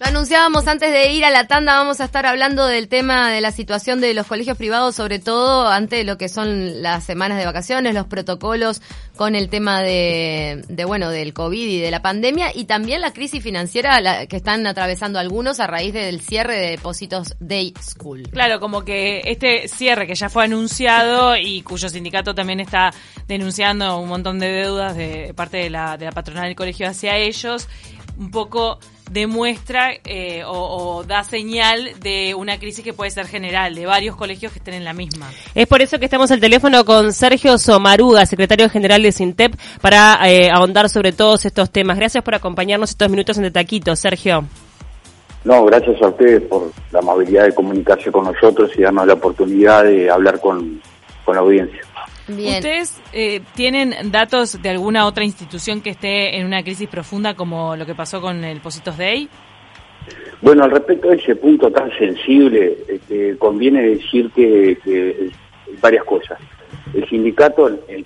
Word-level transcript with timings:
Lo 0.00 0.06
anunciábamos 0.06 0.68
antes 0.68 0.92
de 0.92 1.12
ir 1.12 1.24
a 1.24 1.30
la 1.30 1.48
tanda, 1.48 1.76
vamos 1.76 2.00
a 2.00 2.04
estar 2.04 2.24
hablando 2.24 2.68
del 2.68 2.86
tema 2.86 3.32
de 3.32 3.40
la 3.40 3.50
situación 3.50 4.00
de 4.00 4.14
los 4.14 4.28
colegios 4.28 4.56
privados, 4.56 4.94
sobre 4.94 5.18
todo 5.18 5.66
ante 5.66 6.04
lo 6.04 6.16
que 6.16 6.28
son 6.28 6.82
las 6.82 7.02
semanas 7.02 7.36
de 7.36 7.44
vacaciones, 7.44 7.94
los 7.94 8.06
protocolos 8.06 8.80
con 9.16 9.34
el 9.34 9.48
tema 9.48 9.82
de, 9.82 10.62
de 10.68 10.84
bueno, 10.84 11.10
del 11.10 11.34
COVID 11.34 11.68
y 11.68 11.80
de 11.80 11.90
la 11.90 12.00
pandemia 12.00 12.52
y 12.54 12.66
también 12.66 13.00
la 13.00 13.12
crisis 13.12 13.42
financiera 13.42 14.26
que 14.28 14.36
están 14.36 14.64
atravesando 14.68 15.18
algunos 15.18 15.58
a 15.58 15.66
raíz 15.66 15.92
del 15.92 16.20
cierre 16.20 16.56
de 16.56 16.70
depósitos 16.70 17.34
Day 17.40 17.74
School. 17.82 18.28
Claro, 18.30 18.60
como 18.60 18.84
que 18.84 19.22
este 19.24 19.66
cierre 19.66 20.06
que 20.06 20.14
ya 20.14 20.28
fue 20.28 20.44
anunciado 20.44 21.36
y 21.36 21.62
cuyo 21.62 21.88
sindicato 21.88 22.36
también 22.36 22.60
está 22.60 22.92
denunciando 23.26 23.98
un 23.98 24.08
montón 24.08 24.38
de 24.38 24.46
deudas 24.46 24.96
de 24.96 25.34
parte 25.34 25.56
de 25.56 25.70
la, 25.70 25.96
de 25.96 26.04
la 26.04 26.12
patronal 26.12 26.44
del 26.44 26.54
colegio 26.54 26.86
hacia 26.86 27.16
ellos, 27.16 27.66
un 28.16 28.30
poco 28.30 28.78
demuestra 29.10 29.90
eh, 30.04 30.42
o, 30.46 31.04
da 31.04 31.24
señal 31.24 31.98
de 32.00 32.34
una 32.34 32.58
crisis 32.58 32.84
que 32.84 32.92
puede 32.92 33.10
ser 33.10 33.26
general, 33.26 33.74
de 33.74 33.86
varios 33.86 34.16
colegios 34.16 34.52
que 34.52 34.58
estén 34.58 34.74
en 34.74 34.84
la 34.84 34.92
misma. 34.92 35.30
Es 35.54 35.66
por 35.66 35.82
eso 35.82 35.98
que 35.98 36.04
estamos 36.04 36.30
al 36.30 36.40
teléfono 36.40 36.84
con 36.84 37.12
Sergio 37.12 37.58
Somaruga, 37.58 38.26
secretario 38.26 38.68
general 38.68 39.02
de 39.02 39.12
Sintep, 39.12 39.54
para 39.80 40.18
eh, 40.28 40.50
ahondar 40.50 40.88
sobre 40.88 41.12
todos 41.12 41.44
estos 41.44 41.70
temas. 41.70 41.96
Gracias 41.96 42.22
por 42.22 42.34
acompañarnos 42.34 42.90
estos 42.90 43.08
minutos 43.10 43.36
en 43.38 43.44
De 43.44 43.50
Taquito, 43.50 43.94
Sergio. 43.96 44.44
No, 45.44 45.64
gracias 45.64 46.00
a 46.02 46.08
ustedes 46.08 46.42
por 46.42 46.70
la 46.90 46.98
amabilidad 46.98 47.44
de 47.44 47.54
comunicarse 47.54 48.10
con 48.10 48.24
nosotros 48.24 48.70
y 48.76 48.82
darnos 48.82 49.06
la 49.06 49.14
oportunidad 49.14 49.84
de 49.84 50.10
hablar 50.10 50.40
con, 50.40 50.80
con 51.24 51.36
la 51.36 51.40
audiencia. 51.40 51.80
¿Ustedes 52.28 53.00
eh, 53.12 53.40
tienen 53.54 53.94
datos 54.10 54.60
de 54.60 54.68
alguna 54.68 55.06
otra 55.06 55.24
institución 55.24 55.80
que 55.80 55.90
esté 55.90 56.36
en 56.36 56.46
una 56.46 56.62
crisis 56.62 56.88
profunda 56.88 57.34
como 57.34 57.74
lo 57.74 57.86
que 57.86 57.94
pasó 57.94 58.20
con 58.20 58.44
el 58.44 58.60
Positos 58.60 58.98
Day? 58.98 59.28
Bueno, 60.42 60.64
al 60.64 60.70
respecto 60.70 61.08
de 61.08 61.16
ese 61.16 61.36
punto 61.36 61.70
tan 61.70 61.90
sensible, 61.98 62.76
este, 62.86 63.36
conviene 63.38 63.82
decir 63.82 64.30
que, 64.30 65.30
varias 65.80 66.04
cosas. 66.04 66.38
El 66.94 67.08
sindicato, 67.08 67.68
en, 67.68 68.04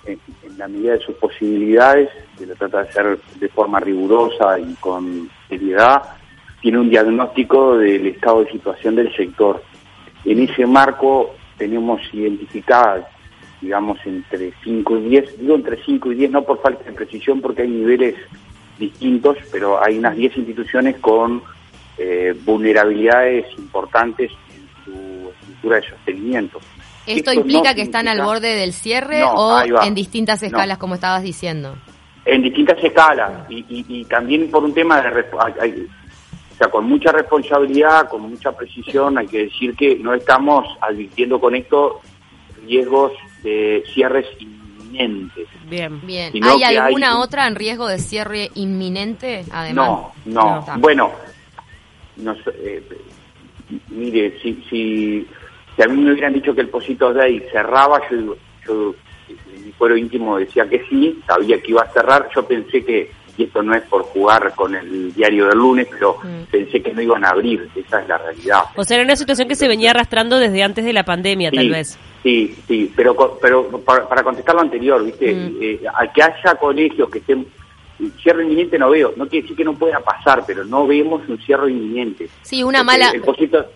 la 0.57 0.67
medida 0.67 0.93
de 0.93 0.99
sus 0.99 1.15
posibilidades, 1.15 2.09
que 2.37 2.45
lo 2.45 2.55
trata 2.55 2.83
de 2.83 2.89
hacer 2.89 3.19
de 3.39 3.49
forma 3.49 3.79
rigurosa 3.79 4.59
y 4.59 4.73
con 4.75 5.29
seriedad, 5.49 6.01
tiene 6.61 6.79
un 6.79 6.89
diagnóstico 6.89 7.77
del 7.77 8.07
estado 8.07 8.43
de 8.43 8.51
situación 8.51 8.95
del 8.95 9.13
sector. 9.15 9.61
En 10.23 10.43
ese 10.43 10.65
marco 10.65 11.35
tenemos 11.57 12.01
identificadas 12.13 13.05
digamos, 13.63 13.97
entre 14.05 14.53
5 14.63 14.97
y 14.97 15.09
10, 15.09 15.39
digo 15.39 15.55
entre 15.55 15.81
5 15.83 16.11
y 16.11 16.15
10, 16.15 16.31
no 16.31 16.43
por 16.43 16.61
falta 16.61 16.83
de 16.83 16.91
precisión, 16.91 17.39
porque 17.39 17.61
hay 17.61 17.69
niveles 17.69 18.15
distintos, 18.77 19.37
pero 19.51 19.81
hay 19.81 19.97
unas 19.97 20.17
10 20.17 20.37
instituciones 20.37 20.97
con 20.99 21.41
eh, 21.97 22.35
vulnerabilidades 22.43 23.45
importantes 23.57 24.31
en 24.53 24.67
su 24.83 25.29
estructura 25.31 25.77
de 25.77 25.89
sostenimiento. 25.89 26.59
¿Esto, 27.07 27.31
implica 27.33 27.73
que 27.73 27.81
están 27.81 28.07
al 28.07 28.21
borde 28.21 28.53
del 28.55 28.73
cierre 28.73 29.23
o 29.23 29.61
en 29.81 29.95
distintas 29.95 30.43
escalas, 30.43 30.77
como 30.77 30.95
estabas 30.95 31.23
diciendo? 31.23 31.75
En 32.25 32.41
distintas 32.41 32.81
escalas 32.83 33.45
y, 33.49 34.05
también 34.05 34.51
por 34.51 34.63
un 34.63 34.73
tema 34.73 35.01
de... 35.01 35.25
o 35.31 36.57
sea, 36.57 36.69
con 36.69 36.85
mucha 36.85 37.11
responsabilidad, 37.11 38.09
con 38.09 38.29
mucha 38.29 38.51
precisión, 38.51 39.17
hay 39.17 39.27
que 39.27 39.45
decir 39.45 39.75
que 39.75 39.97
no 39.97 40.13
estamos 40.13 40.65
advirtiendo 40.81 41.39
con 41.39 41.55
esto 41.55 42.01
riesgos 42.65 43.11
de 43.43 43.83
cierres 43.93 44.25
inminentes. 44.39 45.47
Bien, 45.69 45.99
bien. 46.05 46.31
¿Hay 46.43 46.75
alguna 46.75 47.19
otra 47.19 47.47
en 47.47 47.55
riesgo 47.55 47.87
de 47.87 47.99
cierre 47.99 48.49
inminente, 48.55 49.45
además? 49.51 49.89
No, 50.25 50.65
no. 50.65 50.65
bueno, 50.77 51.11
eh, 52.17 52.83
mire, 53.89 54.39
si, 54.41 54.63
si, 54.69 55.27
a 55.81 55.87
mí 55.87 56.01
me 56.01 56.11
hubieran 56.13 56.33
dicho 56.33 56.53
que 56.53 56.61
el 56.61 56.69
Posito 56.69 57.13
Day 57.13 57.43
cerraba, 57.51 58.01
yo, 58.09 58.35
yo 58.67 58.95
en 59.55 59.65
mi 59.65 59.71
fuero 59.73 59.97
íntimo 59.97 60.37
decía 60.37 60.67
que 60.67 60.85
sí, 60.89 61.19
sabía 61.27 61.61
que 61.61 61.71
iba 61.71 61.81
a 61.81 61.91
cerrar, 61.91 62.29
yo 62.33 62.45
pensé 62.45 62.83
que 62.83 63.11
y 63.37 63.43
esto 63.43 63.63
no 63.63 63.73
es 63.73 63.81
por 63.83 64.03
jugar 64.03 64.53
con 64.55 64.75
el 64.75 65.13
diario 65.13 65.47
del 65.47 65.57
lunes, 65.57 65.87
pero 65.89 66.17
mm. 66.21 66.51
pensé 66.51 66.81
que 66.81 66.93
no 66.93 67.01
iban 67.01 67.25
a 67.25 67.29
abrir, 67.29 67.67
esa 67.75 68.01
es 68.01 68.07
la 68.07 68.17
realidad. 68.17 68.63
O 68.75 68.83
sea, 68.83 68.97
era 68.97 69.05
una 69.05 69.15
situación 69.15 69.47
que 69.47 69.55
se 69.55 69.67
venía 69.67 69.91
arrastrando 69.91 70.37
desde 70.37 70.61
antes 70.63 70.85
de 70.85 70.93
la 70.93 71.03
pandemia, 71.03 71.51
tal 71.51 71.69
vez. 71.69 71.97
Sí, 72.23 72.55
sí, 72.67 72.91
pero, 72.95 73.37
pero 73.41 73.67
para, 73.79 74.23
contestar 74.23 74.55
lo 74.55 74.61
anterior, 74.61 75.03
¿viste? 75.03 75.33
Mm. 75.33 75.57
Eh, 75.61 75.81
al 75.93 76.11
que 76.13 76.23
haya 76.23 76.55
colegios 76.55 77.09
que 77.09 77.19
estén 77.19 77.45
cierre 78.21 78.43
inminente 78.43 78.79
no 78.79 78.89
veo, 78.89 79.13
no 79.15 79.27
quiere 79.27 79.43
decir 79.43 79.57
que 79.57 79.63
no 79.63 79.73
pueda 79.73 79.99
pasar, 79.99 80.43
pero 80.47 80.63
no 80.63 80.87
vemos 80.87 81.21
un 81.27 81.37
cierre 81.39 81.71
inminente. 81.71 82.27
Sí, 82.41 82.63
una 82.63 82.83
mala 82.83 83.11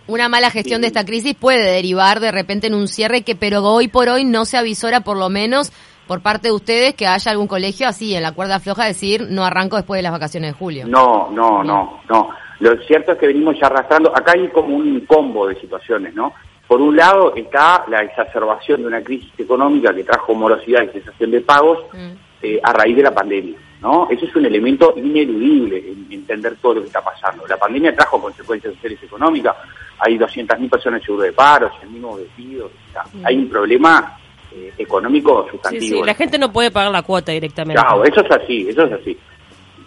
una 0.07 0.29
mala 0.29 0.49
gestión 0.49 0.81
de 0.81 0.87
esta 0.87 1.05
crisis 1.05 1.35
puede 1.35 1.71
derivar 1.71 2.19
de 2.19 2.31
repente 2.31 2.67
en 2.67 2.73
un 2.73 2.87
cierre 2.87 3.21
que 3.21 3.35
pero 3.35 3.63
hoy 3.63 3.87
por 3.87 4.09
hoy 4.09 4.25
no 4.25 4.45
se 4.45 4.57
avisora 4.57 5.01
por 5.01 5.17
lo 5.17 5.29
menos 5.29 5.71
por 6.07 6.21
parte 6.21 6.47
de 6.47 6.53
ustedes 6.53 6.95
que 6.95 7.05
haya 7.05 7.31
algún 7.31 7.47
colegio 7.47 7.87
así 7.87 8.15
en 8.15 8.23
la 8.23 8.31
cuerda 8.31 8.59
floja 8.59 8.85
decir 8.85 9.27
no 9.29 9.45
arranco 9.45 9.75
después 9.75 9.99
de 9.99 10.03
las 10.03 10.11
vacaciones 10.11 10.53
de 10.53 10.57
julio. 10.57 10.87
No, 10.87 11.29
no, 11.31 11.63
no, 11.63 12.01
no. 12.09 12.29
Lo 12.59 12.75
cierto 12.83 13.11
es 13.11 13.19
que 13.19 13.27
venimos 13.27 13.55
ya 13.59 13.67
arrastrando, 13.67 14.15
acá 14.15 14.31
hay 14.35 14.47
como 14.49 14.75
un 14.75 15.01
combo 15.01 15.47
de 15.47 15.59
situaciones, 15.59 16.15
¿no? 16.15 16.33
Por 16.67 16.81
un 16.81 16.95
lado 16.95 17.33
está 17.35 17.85
la 17.87 18.01
exacerbación 18.01 18.81
de 18.81 18.87
una 18.87 19.01
crisis 19.01 19.31
económica 19.37 19.93
que 19.93 20.03
trajo 20.03 20.35
morosidad 20.35 20.83
y 20.83 20.99
cesación 20.99 21.31
de 21.31 21.41
pagos 21.41 21.79
mm. 21.93 22.11
eh, 22.41 22.59
a 22.61 22.73
raíz 22.73 22.97
de 22.97 23.03
la 23.03 23.13
pandemia, 23.13 23.57
¿no? 23.81 24.09
Ese 24.09 24.25
es 24.25 24.35
un 24.35 24.45
elemento 24.45 24.93
ineludible 24.97 25.77
en 25.77 26.07
entender 26.11 26.57
todo 26.61 26.75
lo 26.75 26.81
que 26.81 26.87
está 26.87 27.01
pasando. 27.01 27.47
La 27.47 27.55
pandemia 27.55 27.95
trajo 27.95 28.21
consecuencias 28.21 28.73
sociales 28.73 28.99
y 29.01 29.05
económicas, 29.05 29.55
hay 29.99 30.17
200.000 30.17 30.69
personas 30.69 30.99
en 30.99 31.05
seguro 31.05 31.23
de 31.23 31.31
paro, 31.31 31.71
100.000 31.81 32.17
despidos, 32.17 32.71
mm. 33.13 33.25
hay 33.25 33.37
un 33.37 33.49
problema 33.49 34.17
eh, 34.51 34.73
económico 34.77 35.47
sustantivo. 35.49 35.99
Sí, 35.99 36.03
la 36.05 36.15
gente 36.15 36.37
no 36.37 36.51
puede 36.51 36.69
pagar 36.69 36.91
la 36.91 37.01
cuota 37.01 37.31
directamente. 37.31 37.81
Claro, 37.81 38.03
eso 38.03 38.21
es 38.21 38.31
así, 38.31 38.67
eso 38.67 38.83
es 38.83 38.91
así. 38.91 39.17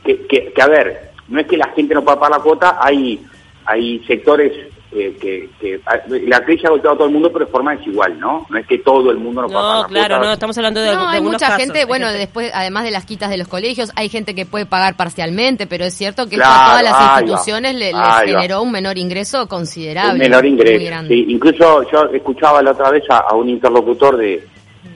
Que, 0.02 0.26
que, 0.26 0.50
que, 0.54 0.62
a 0.62 0.66
ver, 0.66 1.10
no 1.28 1.40
es 1.40 1.46
que 1.46 1.58
la 1.58 1.68
gente 1.72 1.92
no 1.92 2.02
pueda 2.02 2.18
pagar 2.18 2.38
la 2.38 2.42
cuota, 2.42 2.78
hay, 2.80 3.22
hay 3.66 4.02
sectores 4.06 4.69
que, 4.90 5.48
que, 5.60 5.80
la 6.26 6.44
crisis 6.44 6.64
ha 6.64 6.70
golpeado 6.70 6.94
a 6.94 6.98
todo 6.98 7.06
el 7.06 7.12
mundo, 7.12 7.32
pero 7.32 7.44
de 7.44 7.50
forma 7.50 7.76
desigual, 7.76 8.18
¿no? 8.18 8.46
No 8.50 8.58
es 8.58 8.66
que 8.66 8.78
todo 8.78 9.10
el 9.10 9.18
mundo 9.18 9.42
no 9.42 9.48
pueda 9.48 9.60
pagar 9.60 9.82
No, 9.82 9.88
claro, 9.88 10.18
no, 10.18 10.32
estamos 10.32 10.58
hablando 10.58 10.80
de, 10.80 10.94
no, 10.94 11.08
hay 11.08 11.20
mucha 11.20 11.56
gente, 11.56 11.84
bueno, 11.84 12.10
después, 12.10 12.50
además 12.52 12.84
de 12.84 12.90
las 12.90 13.04
quitas 13.04 13.30
de 13.30 13.36
los 13.36 13.46
colegios, 13.46 13.92
hay 13.94 14.08
gente 14.08 14.34
que 14.34 14.46
puede 14.46 14.66
pagar 14.66 14.96
parcialmente, 14.96 15.66
pero 15.66 15.84
es 15.84 15.94
cierto 15.94 16.28
que 16.28 16.36
a 16.36 16.38
todas 16.38 16.82
las 16.82 17.20
instituciones 17.20 17.74
le, 17.74 17.92
les 17.92 18.16
generó 18.24 18.62
un 18.62 18.72
menor 18.72 18.98
ingreso 18.98 19.46
considerable. 19.46 20.12
Un 20.12 20.18
menor 20.18 20.44
ingreso, 20.44 21.06
sí. 21.06 21.26
Incluso 21.28 21.88
yo 21.90 22.04
escuchaba 22.12 22.62
la 22.62 22.72
otra 22.72 22.90
vez 22.90 23.04
a 23.08 23.34
un 23.34 23.48
interlocutor 23.48 24.16
de, 24.16 24.44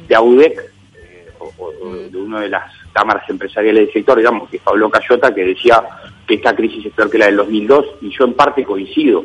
de 0.09 0.15
AUDEC, 0.15 0.59
eh, 0.97 1.29
o, 1.39 1.73
de 2.11 2.17
una 2.17 2.41
de 2.41 2.49
las 2.49 2.73
cámaras 2.93 3.29
empresariales 3.29 3.87
del 3.87 3.93
sector, 3.93 4.19
digamos, 4.19 4.49
que 4.49 4.57
es 4.57 4.63
Pablo 4.63 4.91
Cayota, 4.91 5.35
que 5.35 5.45
decía 5.45 5.83
que 6.27 6.35
esta 6.35 6.55
crisis 6.55 6.87
es 6.87 6.93
peor 6.93 7.11
que 7.11 7.19
la 7.19 7.27
del 7.27 7.37
2002, 7.37 7.87
y 8.03 8.11
yo 8.11 8.25
en 8.25 8.35
parte 8.35 8.65
coincido, 8.65 9.25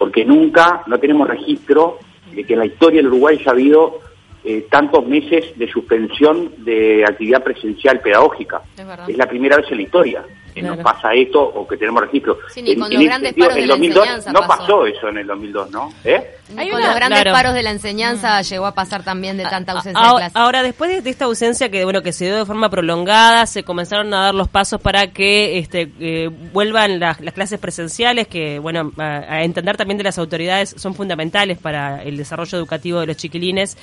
porque 0.00 0.24
nunca, 0.24 0.82
no 0.86 0.98
tenemos 0.98 1.28
registro 1.28 1.98
de 2.34 2.44
que 2.44 2.54
en 2.54 2.60
la 2.60 2.64
historia 2.64 3.00
del 3.02 3.08
Uruguay 3.08 3.36
haya 3.38 3.50
habido 3.50 4.00
eh, 4.44 4.66
tantos 4.70 5.06
meses 5.06 5.56
de 5.58 5.70
suspensión 5.70 6.52
de 6.64 7.04
actividad 7.04 7.42
presencial 7.42 8.00
pedagógica. 8.00 8.62
Es, 9.06 9.16
la 9.16 9.26
primera 9.26 9.56
vez 9.56 9.66
en 9.70 9.76
la 9.76 9.82
historia 9.82 10.24
que 10.54 10.62
nos 10.62 10.78
pasa 10.78 11.12
esto 11.12 11.40
o 11.42 11.66
que 11.66 11.76
tenemos 11.76 12.02
registro. 12.02 12.38
Sí, 12.48 12.60
en, 12.66 12.80
con 12.80 12.92
los 12.92 13.02
grandes 13.02 13.34
paros 13.34 13.54
de 13.54 13.66
la 13.66 13.74
enseñanza 13.74 14.32
no 14.32 14.40
pasó. 14.46 14.86
eso 14.86 15.08
en 15.08 15.18
el 15.18 15.26
2002, 15.26 15.70
¿no? 15.70 15.92
¿Eh? 16.04 16.36
con 16.48 16.80
los 16.80 16.94
grandes 16.94 17.24
paros 17.24 17.54
de 17.54 17.62
la 17.62 17.70
enseñanza 17.70 18.42
llegó 18.42 18.66
a 18.66 18.74
pasar 18.74 19.04
también 19.04 19.36
de 19.36 19.44
tanta 19.44 19.72
ausencia 19.72 20.02
de 20.02 20.16
clases. 20.16 20.36
Ahora, 20.36 20.62
después 20.62 21.02
de 21.02 21.10
esta 21.10 21.26
ausencia 21.26 21.70
que 21.70 21.84
bueno 21.84 22.02
que 22.02 22.12
se 22.12 22.26
dio 22.26 22.36
de 22.36 22.46
forma 22.46 22.68
prolongada, 22.68 23.46
se 23.46 23.62
comenzaron 23.62 24.12
a 24.14 24.24
dar 24.24 24.34
los 24.34 24.48
pasos 24.48 24.80
para 24.80 25.08
que 25.08 25.58
este, 25.58 25.90
eh, 26.00 26.28
vuelvan 26.52 26.98
las, 26.98 27.18
clases 27.18 27.58
presenciales, 27.60 28.26
que 28.26 28.58
bueno, 28.58 28.92
a, 28.98 29.42
entender 29.42 29.76
también 29.76 29.98
de 29.98 30.04
las 30.04 30.18
autoridades 30.18 30.74
son 30.76 30.94
fundamentales 30.94 31.58
para 31.58 32.02
el 32.02 32.16
desarrollo 32.16 32.58
educativo 32.58 33.00
de 33.00 33.06
los 33.06 33.16
chiquilines. 33.16 33.76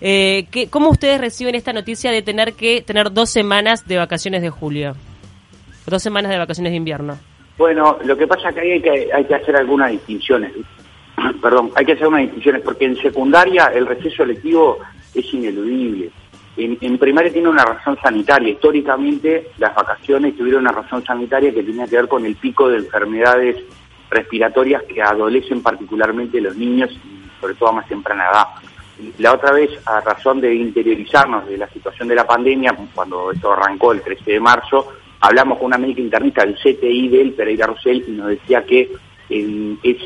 Eh, 0.00 0.46
¿Cómo 0.70 0.90
ustedes 0.90 1.20
reciben 1.20 1.54
esta 1.54 1.72
noticia 1.72 2.10
de 2.10 2.22
tener 2.22 2.54
que 2.54 2.82
tener 2.82 3.12
dos 3.12 3.30
semanas 3.30 3.86
de 3.86 3.98
vacaciones 3.98 4.40
de 4.42 4.50
julio? 4.50 4.94
Dos 5.86 6.02
semanas 6.02 6.30
de 6.30 6.38
vacaciones 6.38 6.72
de 6.72 6.76
invierno. 6.76 7.18
Bueno, 7.58 7.98
lo 8.04 8.16
que 8.16 8.26
pasa 8.26 8.48
es 8.48 8.54
que 8.54 8.60
hay 8.60 8.80
que, 8.80 9.08
hay 9.12 9.24
que 9.24 9.34
hacer 9.34 9.56
algunas 9.56 9.90
distinciones. 9.90 10.52
Perdón, 11.42 11.70
hay 11.74 11.84
que 11.84 11.92
hacer 11.92 12.06
unas 12.06 12.22
distinciones 12.22 12.62
porque 12.62 12.86
en 12.86 12.96
secundaria 12.96 13.66
el 13.74 13.86
receso 13.86 14.22
electivo 14.22 14.78
es 15.14 15.34
ineludible. 15.34 16.10
En, 16.56 16.78
en, 16.80 16.98
primaria 16.98 17.32
tiene 17.32 17.48
una 17.48 17.64
razón 17.64 17.98
sanitaria. 18.02 18.50
Históricamente 18.50 19.50
las 19.58 19.74
vacaciones 19.74 20.36
tuvieron 20.36 20.62
una 20.62 20.72
razón 20.72 21.04
sanitaria 21.04 21.52
que 21.52 21.62
tenía 21.62 21.86
que 21.86 21.96
ver 21.96 22.08
con 22.08 22.24
el 22.24 22.36
pico 22.36 22.68
de 22.68 22.78
enfermedades 22.78 23.56
respiratorias 24.10 24.82
que 24.84 25.02
adolecen 25.02 25.62
particularmente 25.62 26.40
los 26.40 26.56
niños 26.56 26.90
sobre 27.40 27.54
todo 27.54 27.70
a 27.70 27.72
más 27.72 27.88
temprana 27.88 28.24
edad 28.30 28.44
la 29.18 29.34
otra 29.34 29.52
vez, 29.52 29.70
a 29.86 30.00
razón 30.00 30.40
de 30.40 30.54
interiorizarnos 30.54 31.46
de 31.46 31.58
la 31.58 31.68
situación 31.68 32.08
de 32.08 32.14
la 32.14 32.26
pandemia, 32.26 32.76
cuando 32.94 33.30
esto 33.32 33.52
arrancó 33.52 33.92
el 33.92 34.02
13 34.02 34.32
de 34.32 34.40
marzo, 34.40 34.88
hablamos 35.20 35.58
con 35.58 35.66
una 35.66 35.78
médica 35.78 36.00
internista 36.00 36.44
del 36.44 36.56
CTI 36.56 37.08
del 37.08 37.32
Pereira 37.32 37.66
Rosell 37.66 38.04
y 38.06 38.12
nos 38.12 38.28
decía 38.28 38.64
que 38.64 38.90
en, 39.28 39.78
es 39.82 39.96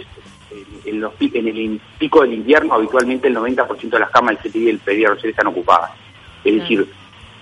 en, 0.85 1.01
los, 1.01 1.13
en 1.21 1.49
el 1.49 1.81
pico 1.99 2.23
del 2.23 2.35
invierno 2.35 2.75
habitualmente 2.75 3.29
el 3.29 3.37
90% 3.37 3.91
de 3.91 3.99
las 3.99 4.11
camas 4.11 4.43
del 4.43 4.51
CTI 4.51 4.65
del 4.65 4.79
pediatra 4.79 5.29
están 5.29 5.47
ocupadas. 5.49 5.91
Es 6.45 6.55
decir, 6.61 6.87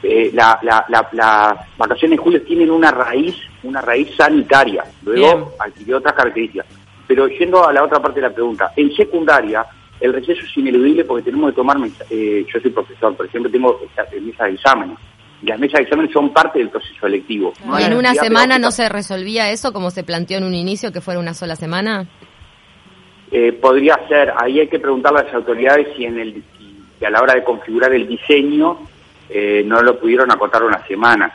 eh, 0.02 0.30
la, 0.32 0.58
la, 0.62 0.84
las 1.12 1.54
vacaciones 1.76 2.18
de 2.18 2.22
julio 2.22 2.42
tienen 2.42 2.70
una 2.70 2.90
raíz, 2.90 3.36
una 3.62 3.80
raíz 3.80 4.14
sanitaria, 4.16 4.84
luego 5.02 5.52
adquirió 5.58 5.98
otras 5.98 6.14
características. 6.14 6.66
Pero 7.06 7.28
yendo 7.28 7.66
a 7.66 7.72
la 7.72 7.84
otra 7.84 8.00
parte 8.00 8.20
de 8.20 8.28
la 8.28 8.34
pregunta, 8.34 8.72
en 8.76 8.94
secundaria 8.94 9.66
el 10.02 10.12
receso 10.12 10.42
es 10.44 10.56
ineludible 10.56 11.04
porque 11.04 11.22
tenemos 11.22 11.50
que 11.50 11.56
tomar, 11.56 11.76
eh, 12.10 12.44
yo 12.52 12.60
soy 12.60 12.70
profesor, 12.72 13.16
por 13.16 13.26
ejemplo, 13.26 13.50
tengo 13.50 13.80
mesas 13.80 14.48
de 14.48 14.54
exámenes. 14.54 14.98
Y 15.40 15.46
las 15.46 15.60
mesas 15.60 15.78
de 15.78 15.82
exámenes 15.84 16.12
son 16.12 16.32
parte 16.32 16.58
del 16.58 16.70
proceso 16.70 17.06
electivo. 17.06 17.52
¿Y 17.78 17.84
en 17.84 17.94
una 17.94 18.12
semana 18.14 18.58
no 18.58 18.72
se 18.72 18.88
resolvía 18.88 19.50
eso 19.50 19.72
como 19.72 19.90
se 19.90 20.02
planteó 20.02 20.38
en 20.38 20.44
un 20.44 20.54
inicio, 20.54 20.92
que 20.92 21.00
fuera 21.00 21.20
una 21.20 21.34
sola 21.34 21.54
semana? 21.54 22.08
Eh, 23.30 23.52
podría 23.52 23.96
ser, 24.08 24.32
ahí 24.36 24.58
hay 24.58 24.68
que 24.68 24.80
preguntarle 24.80 25.20
a 25.20 25.24
las 25.24 25.34
autoridades 25.34 25.86
si, 25.96 26.04
en 26.04 26.18
el, 26.18 26.42
si 26.98 27.04
a 27.04 27.10
la 27.10 27.22
hora 27.22 27.34
de 27.34 27.44
configurar 27.44 27.92
el 27.94 28.08
diseño 28.08 28.80
eh, 29.30 29.62
no 29.64 29.82
lo 29.82 30.00
pudieron 30.00 30.32
acotar 30.32 30.64
una 30.64 30.84
semana. 30.86 31.32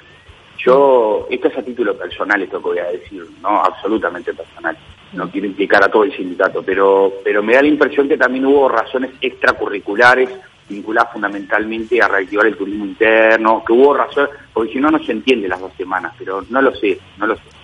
Yo, 0.58 1.26
esto 1.30 1.48
es 1.48 1.58
a 1.58 1.64
título 1.64 1.98
personal, 1.98 2.42
esto 2.42 2.58
que 2.58 2.68
voy 2.68 2.80
a 2.80 2.92
decir, 2.92 3.26
no 3.42 3.64
absolutamente 3.64 4.34
personal, 4.34 4.78
no 5.14 5.30
quiero 5.30 5.48
implicar 5.48 5.84
a 5.84 5.92
todo 5.92 6.04
el 6.04 6.16
sindicato, 6.16 6.64
pero, 6.64 7.14
pero 7.24 7.42
me 7.42 7.54
da 7.54 7.62
la 7.62 7.68
impresión 7.68 8.08
que 8.08 8.18
también 8.18 8.46
hubo 8.46 8.68
razones 8.70 9.12
extracurriculares 9.22 10.30
vinculadas 10.70 11.14
fundamentalmente 11.14 12.02
a 12.02 12.08
reactivar 12.08 12.46
el 12.48 12.58
turismo 12.58 12.86
interno, 12.86 13.64
que 13.66 13.74
hubo 13.74 13.94
razones, 13.94 14.32
porque 14.54 14.74
si 14.74 14.80
no, 14.80 14.92
no 14.92 15.00
se 15.00 15.14
entiende 15.14 15.48
las 15.48 15.62
dos 15.62 15.72
semanas, 15.78 16.14
pero 16.18 16.44
no 16.50 16.62
lo 16.62 16.76
sé, 16.76 17.00
no 17.18 17.28
lo 17.28 17.36
sé. 17.36 17.57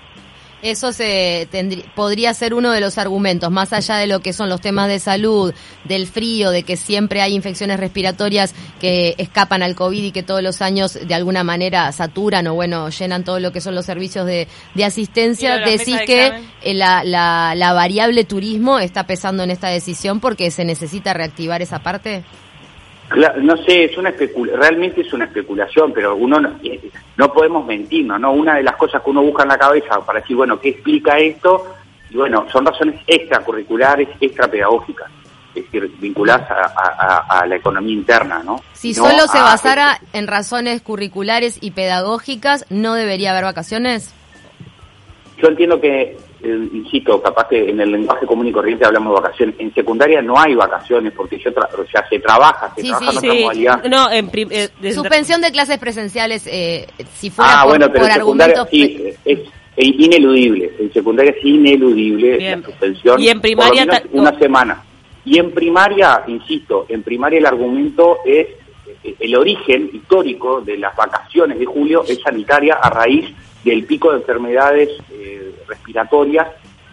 Eso 0.63 0.93
se 0.93 1.49
podría 1.93 2.33
ser 2.33 2.53
uno 2.53 2.71
de 2.71 2.79
los 2.79 2.97
argumentos, 2.97 3.51
más 3.51 3.73
allá 3.73 3.97
de 3.97 4.07
lo 4.07 4.21
que 4.21 4.31
son 4.31 4.47
los 4.47 4.61
temas 4.61 4.87
de 4.87 4.97
salud, 4.99 5.53
del 5.83 6.07
frío, 6.07 6.51
de 6.51 6.63
que 6.63 6.77
siempre 6.77 7.21
hay 7.21 7.33
infecciones 7.33 7.81
respiratorias 7.81 8.55
que 8.79 9.13
escapan 9.17 9.61
al 9.61 9.75
COVID 9.75 10.01
y 10.01 10.11
que 10.11 10.23
todos 10.23 10.41
los 10.41 10.61
años 10.61 10.93
de 10.93 11.13
alguna 11.13 11.43
manera 11.43 11.91
saturan 11.91 12.47
o 12.47 12.53
bueno, 12.53 12.87
llenan 12.89 13.25
todo 13.25 13.41
lo 13.41 13.51
que 13.51 13.59
son 13.59 13.75
los 13.75 13.85
servicios 13.85 14.25
de, 14.25 14.47
asistencia. 14.81 15.57
Decís 15.57 15.99
que 16.05 16.31
eh, 16.61 16.73
la, 16.73 17.03
la, 17.03 17.55
la 17.55 17.73
variable 17.73 18.23
turismo 18.23 18.79
está 18.79 19.05
pesando 19.05 19.43
en 19.43 19.51
esta 19.51 19.67
decisión 19.67 20.21
porque 20.21 20.49
se 20.49 20.63
necesita 20.63 21.13
reactivar 21.13 21.61
esa 21.61 21.79
parte 21.79 22.23
no 23.41 23.57
sé, 23.57 23.85
es 23.85 23.97
una 23.97 24.11
realmente 24.55 25.01
es 25.01 25.13
una 25.13 25.25
especulación, 25.25 25.93
pero 25.93 26.15
uno 26.15 26.39
no, 26.39 26.57
eh, 26.63 26.79
no 27.17 27.31
podemos 27.31 27.65
mentirnos, 27.65 28.19
¿no? 28.19 28.31
Una 28.31 28.55
de 28.55 28.63
las 28.63 28.75
cosas 28.75 29.01
que 29.03 29.09
uno 29.09 29.21
busca 29.21 29.43
en 29.43 29.49
la 29.49 29.57
cabeza 29.57 29.99
para 30.05 30.19
decir, 30.19 30.35
bueno, 30.35 30.59
¿qué 30.59 30.69
explica 30.69 31.17
esto? 31.19 31.75
Y 32.09 32.17
bueno, 32.17 32.45
son 32.51 32.65
razones 32.65 33.01
extracurriculares, 33.05 34.09
extrapedagógicas, 34.19 35.09
es 35.53 35.63
decir, 35.65 35.91
vinculadas 35.99 36.49
a, 36.49 37.45
la 37.45 37.55
economía 37.55 37.93
interna, 37.93 38.41
¿no? 38.43 38.61
Si 38.73 38.93
solo 38.93 39.27
se 39.27 39.39
basara 39.39 39.99
en 40.13 40.27
razones 40.27 40.81
curriculares 40.81 41.57
y 41.61 41.71
pedagógicas, 41.71 42.65
¿no 42.69 42.95
debería 42.95 43.31
haber 43.31 43.43
vacaciones? 43.43 44.13
Yo 45.37 45.49
entiendo 45.49 45.79
que 45.79 46.17
eh, 46.43 46.69
insisto, 46.73 47.21
capaz 47.21 47.47
que 47.47 47.69
en 47.69 47.79
el 47.79 47.91
lenguaje 47.91 48.25
común 48.25 48.47
y 48.47 48.51
corriente 48.51 48.85
hablamos 48.85 49.15
de 49.15 49.21
vacaciones. 49.21 49.55
En 49.59 49.73
secundaria 49.73 50.21
no 50.21 50.37
hay 50.37 50.55
vacaciones 50.55 51.13
porque 51.15 51.39
yo 51.39 51.51
o 51.51 51.85
sea, 51.89 52.07
se 52.09 52.19
trabaja, 52.19 52.73
se 52.75 52.83
trabaja 52.83 53.19
en 53.23 53.41
modalidad. 53.41 53.83
No, 53.85 54.11
en 54.11 54.29
eh, 54.33 54.69
Suspensión 54.93 55.41
de 55.41 55.51
clases 55.51 55.77
presenciales, 55.77 56.45
eh, 56.47 56.87
si 57.13 57.29
fuera 57.29 57.61
ah, 57.61 57.63
por, 57.63 57.69
bueno, 57.71 57.91
pero 57.91 58.05
argumentos... 58.05 58.67
Sí, 58.69 59.13
es, 59.25 59.39
ineludible. 59.75 60.71
En 60.79 60.93
secundaria 60.93 61.31
es 61.31 61.43
ineludible 61.43 62.39
la 62.39 62.61
suspensión. 62.61 63.19
Y 63.19 63.29
en 63.29 63.41
primaria... 63.41 64.03
una 64.11 64.37
semana. 64.37 64.83
Y 65.25 65.39
en 65.39 65.51
primaria, 65.51 66.23
insisto, 66.27 66.85
en 66.89 67.01
primaria 67.01 67.39
el 67.39 67.45
argumento 67.45 68.19
es 68.25 68.47
el 69.19 69.35
origen 69.35 69.89
histórico 69.93 70.61
de 70.61 70.77
las 70.77 70.95
vacaciones 70.95 71.59
de 71.59 71.65
julio 71.65 72.03
es 72.07 72.19
sanitaria 72.21 72.75
a 72.75 72.89
raíz 72.89 73.33
del 73.63 73.85
pico 73.85 74.11
de 74.11 74.17
enfermedades 74.17 74.89
eh, 75.11 75.42
respiratorias 75.73 76.47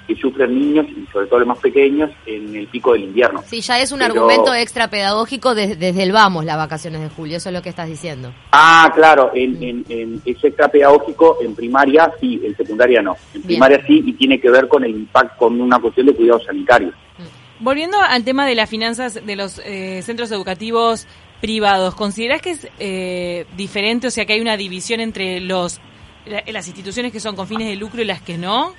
que 0.06 0.20
sufren 0.20 0.58
niños 0.58 0.86
y 0.88 1.06
sobre 1.12 1.26
todo 1.26 1.38
los 1.40 1.48
más 1.48 1.58
pequeños 1.58 2.10
en 2.26 2.56
el 2.56 2.66
pico 2.66 2.92
del 2.92 3.04
invierno. 3.04 3.42
Sí, 3.46 3.60
ya 3.60 3.78
es 3.78 3.92
un 3.92 4.02
argumento 4.02 4.52
extra 4.52 4.88
pedagógico 4.90 5.54
desde 5.54 6.02
el 6.02 6.10
vamos 6.10 6.44
las 6.44 6.56
vacaciones 6.56 7.00
de 7.00 7.08
julio, 7.10 7.36
eso 7.36 7.48
es 7.48 7.54
lo 7.54 7.62
que 7.62 7.68
estás 7.68 7.88
diciendo. 7.88 8.32
Ah, 8.50 8.90
claro, 8.94 9.30
en, 9.34 9.84
en, 9.88 10.20
es 10.24 10.42
extra 10.42 10.68
pedagógico 10.68 11.38
en 11.40 11.54
primaria 11.54 12.12
sí, 12.20 12.40
en 12.42 12.56
secundaria 12.56 13.00
no. 13.00 13.16
En 13.34 13.42
primaria 13.42 13.84
sí 13.86 14.02
y 14.04 14.12
tiene 14.14 14.40
que 14.40 14.50
ver 14.50 14.66
con 14.66 14.84
el 14.84 14.90
impacto, 14.90 15.36
con 15.38 15.60
una 15.60 15.78
cuestión 15.78 16.06
de 16.06 16.14
cuidado 16.14 16.40
sanitario. 16.40 16.88
Mm. 16.88 17.64
Volviendo 17.64 17.98
al 18.00 18.24
tema 18.24 18.46
de 18.46 18.54
las 18.56 18.68
finanzas 18.68 19.24
de 19.24 19.36
los 19.36 19.60
eh, 19.64 20.02
centros 20.02 20.32
educativos 20.32 21.06
privados, 21.40 21.94
¿considerás 21.94 22.42
que 22.42 22.50
es 22.50 22.68
eh, 22.78 23.46
diferente, 23.56 24.08
o 24.08 24.10
sea, 24.10 24.24
que 24.26 24.32
hay 24.32 24.40
una 24.40 24.56
división 24.56 25.00
entre 25.00 25.40
los 25.40 25.80
las 26.26 26.66
instituciones 26.66 27.12
que 27.12 27.20
son 27.20 27.36
con 27.36 27.46
fines 27.46 27.68
de 27.68 27.76
lucro 27.76 28.02
y 28.02 28.04
las 28.04 28.20
que 28.20 28.36
no? 28.36 28.74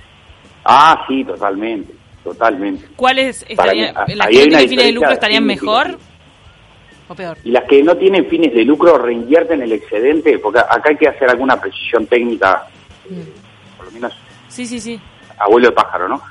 Ah, 0.65 1.05
sí, 1.07 1.23
totalmente, 1.23 1.93
totalmente. 2.23 2.87
¿Cuáles 2.95 3.45
estarían, 3.47 3.93
las 3.93 4.07
que 4.07 4.15
no 4.15 4.27
tienen 4.27 4.69
fines 4.69 4.85
de 4.85 4.91
lucro 4.91 5.11
estarían 5.11 5.45
mejor 5.45 5.97
o 7.07 7.15
peor? 7.15 7.37
Y 7.43 7.51
las 7.51 7.63
que 7.65 7.83
no 7.83 7.97
tienen 7.97 8.25
fines 8.27 8.53
de 8.53 8.63
lucro 8.63 8.97
reinvierten 8.97 9.61
el 9.61 9.71
excedente, 9.71 10.37
porque 10.39 10.59
acá 10.59 10.89
hay 10.89 10.97
que 10.97 11.07
hacer 11.07 11.29
alguna 11.29 11.59
precisión 11.59 12.05
técnica, 12.07 12.67
mm. 13.09 13.77
por 13.77 13.85
lo 13.87 13.91
menos. 13.91 14.13
Sí, 14.47 14.65
sí, 14.65 14.79
sí. 14.79 14.99
Abuelo 15.39 15.69
de 15.69 15.73
pájaro, 15.73 16.07
¿no? 16.07 16.21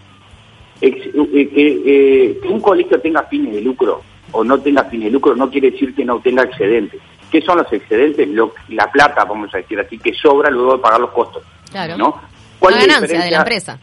Eh, 0.80 1.10
eh, 1.14 2.38
que 2.40 2.48
un 2.48 2.60
colegio 2.60 3.00
tenga 3.00 3.22
fines 3.24 3.54
de 3.54 3.60
lucro 3.60 4.02
o 4.32 4.44
no 4.44 4.58
tenga 4.60 4.84
fines 4.84 5.06
de 5.06 5.10
lucro 5.10 5.34
no 5.36 5.50
quiere 5.50 5.70
decir 5.72 5.94
que 5.94 6.04
no 6.04 6.20
tenga 6.20 6.44
excedente. 6.44 6.98
¿Qué 7.30 7.40
son 7.42 7.58
los 7.58 7.72
excedentes? 7.72 8.28
la 8.68 8.90
plata, 8.90 9.24
vamos 9.24 9.54
a 9.54 9.58
decir 9.58 9.78
así, 9.78 9.98
que 9.98 10.12
sobra 10.14 10.50
luego 10.50 10.76
de 10.76 10.82
pagar 10.82 11.00
los 11.00 11.10
costos. 11.10 11.42
Claro. 11.70 11.96
¿no? 11.96 12.20
¿Cuál 12.58 12.74
la 12.74 12.80
ganancia 12.80 13.20
de 13.20 13.30
la 13.30 13.38
empresa. 13.38 13.78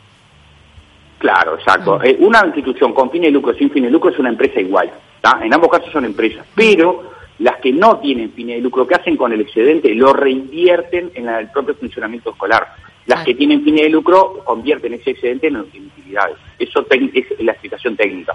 Claro, 1.18 1.56
exacto. 1.56 2.00
Mm. 2.00 2.06
Eh, 2.06 2.18
una 2.20 2.46
institución 2.46 2.94
con 2.94 3.10
fines 3.10 3.30
de 3.30 3.32
lucro 3.32 3.54
sin 3.56 3.72
fines 3.72 3.90
de 3.90 3.94
lucro 3.94 4.12
es 4.12 4.20
una 4.20 4.30
empresa 4.30 4.60
igual. 4.60 4.92
En 5.42 5.54
ambos 5.54 5.70
casos 5.70 5.92
son 5.92 6.06
empresas. 6.06 6.46
Pero 6.56 7.12
las 7.40 7.58
que 7.58 7.74
no 7.74 7.98
tienen 7.98 8.32
fines 8.32 8.58
de 8.58 8.62
lucro, 8.62 8.88
¿qué 8.88 8.96
hacen 8.96 9.18
con 9.18 9.34
el 9.34 9.42
excedente? 9.42 9.94
Lo 9.94 10.14
reinvierten 10.14 11.12
en 11.16 11.28
el 11.28 11.50
propio 11.52 11.76
funcionamiento 11.76 12.32
escolar. 12.32 12.68
Las 13.06 13.24
que 13.24 13.36
tienen 13.36 13.64
fines 13.64 13.84
de 13.84 13.90
lucro 13.90 14.44
convierten 14.44 14.94
ese 14.94 15.12
excedente 15.12 15.48
en 15.48 15.58
utilidades. 15.58 16.38
Eso 16.60 16.86
es 16.90 17.40
la 17.40 17.54
explicación 17.54 17.96
técnica. 17.96 18.34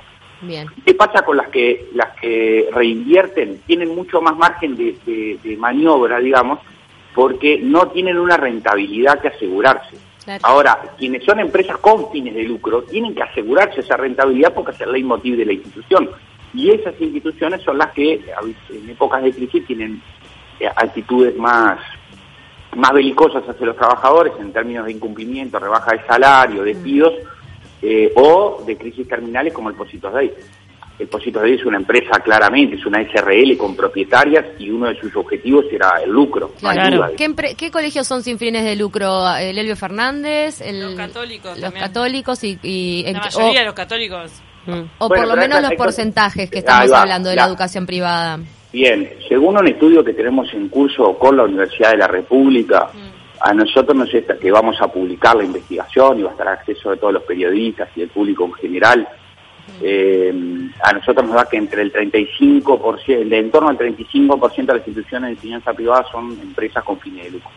¿Qué 0.84 0.94
pasa 0.94 1.24
con 1.24 1.36
las 1.36 1.48
que 1.48 1.88
las 1.94 2.18
que 2.20 2.68
reinvierten? 2.72 3.60
Tienen 3.66 3.94
mucho 3.94 4.20
más 4.20 4.36
margen 4.36 4.74
de, 4.76 5.56
maniobra, 5.58 6.18
digamos, 6.18 6.58
porque 7.14 7.58
no 7.62 7.88
tienen 7.88 8.18
una 8.18 8.36
rentabilidad 8.36 9.20
que 9.20 9.28
asegurarse. 9.28 9.96
Ahora, 10.42 10.78
quienes 10.98 11.24
son 11.24 11.40
empresas 11.40 11.78
con 11.78 12.10
fines 12.10 12.34
de 12.34 12.44
lucro 12.44 12.82
tienen 12.82 13.14
que 13.14 13.22
asegurarse 13.22 13.80
esa 13.80 13.96
rentabilidad 13.96 14.54
porque 14.54 14.72
es 14.72 14.80
el 14.80 14.92
leitmotiv 14.92 15.36
de 15.36 15.46
la 15.46 15.52
institución. 15.52 16.10
Y 16.54 16.70
esas 16.70 17.00
instituciones 17.00 17.62
son 17.62 17.78
las 17.78 17.92
que 17.92 18.14
en 18.70 18.90
épocas 18.90 19.22
de 19.22 19.32
crisis 19.32 19.66
tienen 19.66 20.02
eh, 20.60 20.68
actitudes 20.76 21.36
más, 21.36 21.78
más 22.76 22.92
belicosas 22.92 23.42
hacia 23.48 23.66
los 23.66 23.76
trabajadores 23.76 24.32
en 24.38 24.52
términos 24.52 24.84
de 24.84 24.92
incumplimiento, 24.92 25.58
rebaja 25.58 25.92
de 25.92 26.06
salario, 26.06 26.62
despidos. 26.62 27.14
Eh, 27.84 28.12
o 28.14 28.62
de 28.64 28.76
crisis 28.76 29.08
terminales 29.08 29.52
como 29.52 29.68
el 29.68 29.74
Positos 29.74 30.12
Day. 30.12 30.32
El 31.00 31.08
Positos 31.08 31.42
Day 31.42 31.54
es 31.54 31.64
una 31.64 31.78
empresa 31.78 32.20
claramente, 32.20 32.76
es 32.76 32.86
una 32.86 33.02
SRL 33.02 33.56
con 33.56 33.74
propietarias 33.74 34.44
y 34.60 34.70
uno 34.70 34.88
de 34.88 35.00
sus 35.00 35.16
objetivos 35.16 35.64
era 35.72 36.00
el 36.04 36.10
lucro. 36.10 36.52
¿Qué, 37.16 37.70
colegios 37.72 38.06
son 38.06 38.22
sin 38.22 38.38
fines 38.38 38.64
de 38.64 38.76
lucro? 38.76 39.28
¿El 39.36 39.58
Elvio 39.58 39.74
Fernández? 39.74 40.62
los 40.72 40.94
católicos. 40.94 41.58
Los 41.58 41.72
católicos 41.72 42.44
y... 42.44 43.04
la 43.04 43.18
mayoría 43.18 43.60
de 43.60 43.66
los 43.66 43.74
católicos. 43.74 44.30
O 44.98 45.08
por 45.08 45.26
lo 45.26 45.36
menos 45.36 45.60
los 45.60 45.72
porcentajes 45.72 46.48
que 46.50 46.58
estamos 46.58 46.92
hablando 46.92 47.30
de 47.30 47.36
la, 47.36 47.46
educación 47.46 47.84
privada. 47.84 48.38
Bien, 48.72 49.10
según 49.28 49.58
un 49.58 49.66
estudio 49.66 50.04
que 50.04 50.14
tenemos 50.14 50.52
en 50.54 50.68
curso 50.68 51.18
con 51.18 51.36
la 51.36 51.42
Universidad 51.42 51.90
de 51.90 51.98
la 51.98 52.06
República, 52.06 52.88
mm. 52.94 53.11
A 53.44 53.52
nosotros 53.52 53.96
nos 53.96 54.14
está 54.14 54.38
que 54.38 54.52
vamos 54.52 54.80
a 54.80 54.86
publicar 54.86 55.34
la 55.36 55.44
investigación 55.44 56.20
y 56.20 56.22
va 56.22 56.28
a 56.28 56.32
estar 56.32 56.46
acceso 56.46 56.90
de 56.90 56.96
todos 56.96 57.12
los 57.12 57.24
periodistas 57.24 57.88
y 57.96 58.02
el 58.02 58.08
público 58.08 58.44
en 58.44 58.52
general. 58.52 59.08
Eh, 59.80 60.70
a 60.80 60.92
nosotros 60.92 61.26
nos 61.26 61.34
da 61.34 61.46
que 61.46 61.56
entre 61.56 61.82
el 61.82 61.92
35%, 61.92 63.28
de 63.28 63.38
en 63.38 63.50
torno 63.50 63.68
al 63.68 63.78
35% 63.78 64.54
de 64.54 64.66
las 64.66 64.86
instituciones 64.86 65.30
de 65.30 65.34
enseñanza 65.34 65.72
privada 65.72 66.04
son 66.12 66.38
empresas 66.40 66.84
con 66.84 67.00
fines 67.00 67.24
de 67.24 67.30
lucro. 67.32 67.50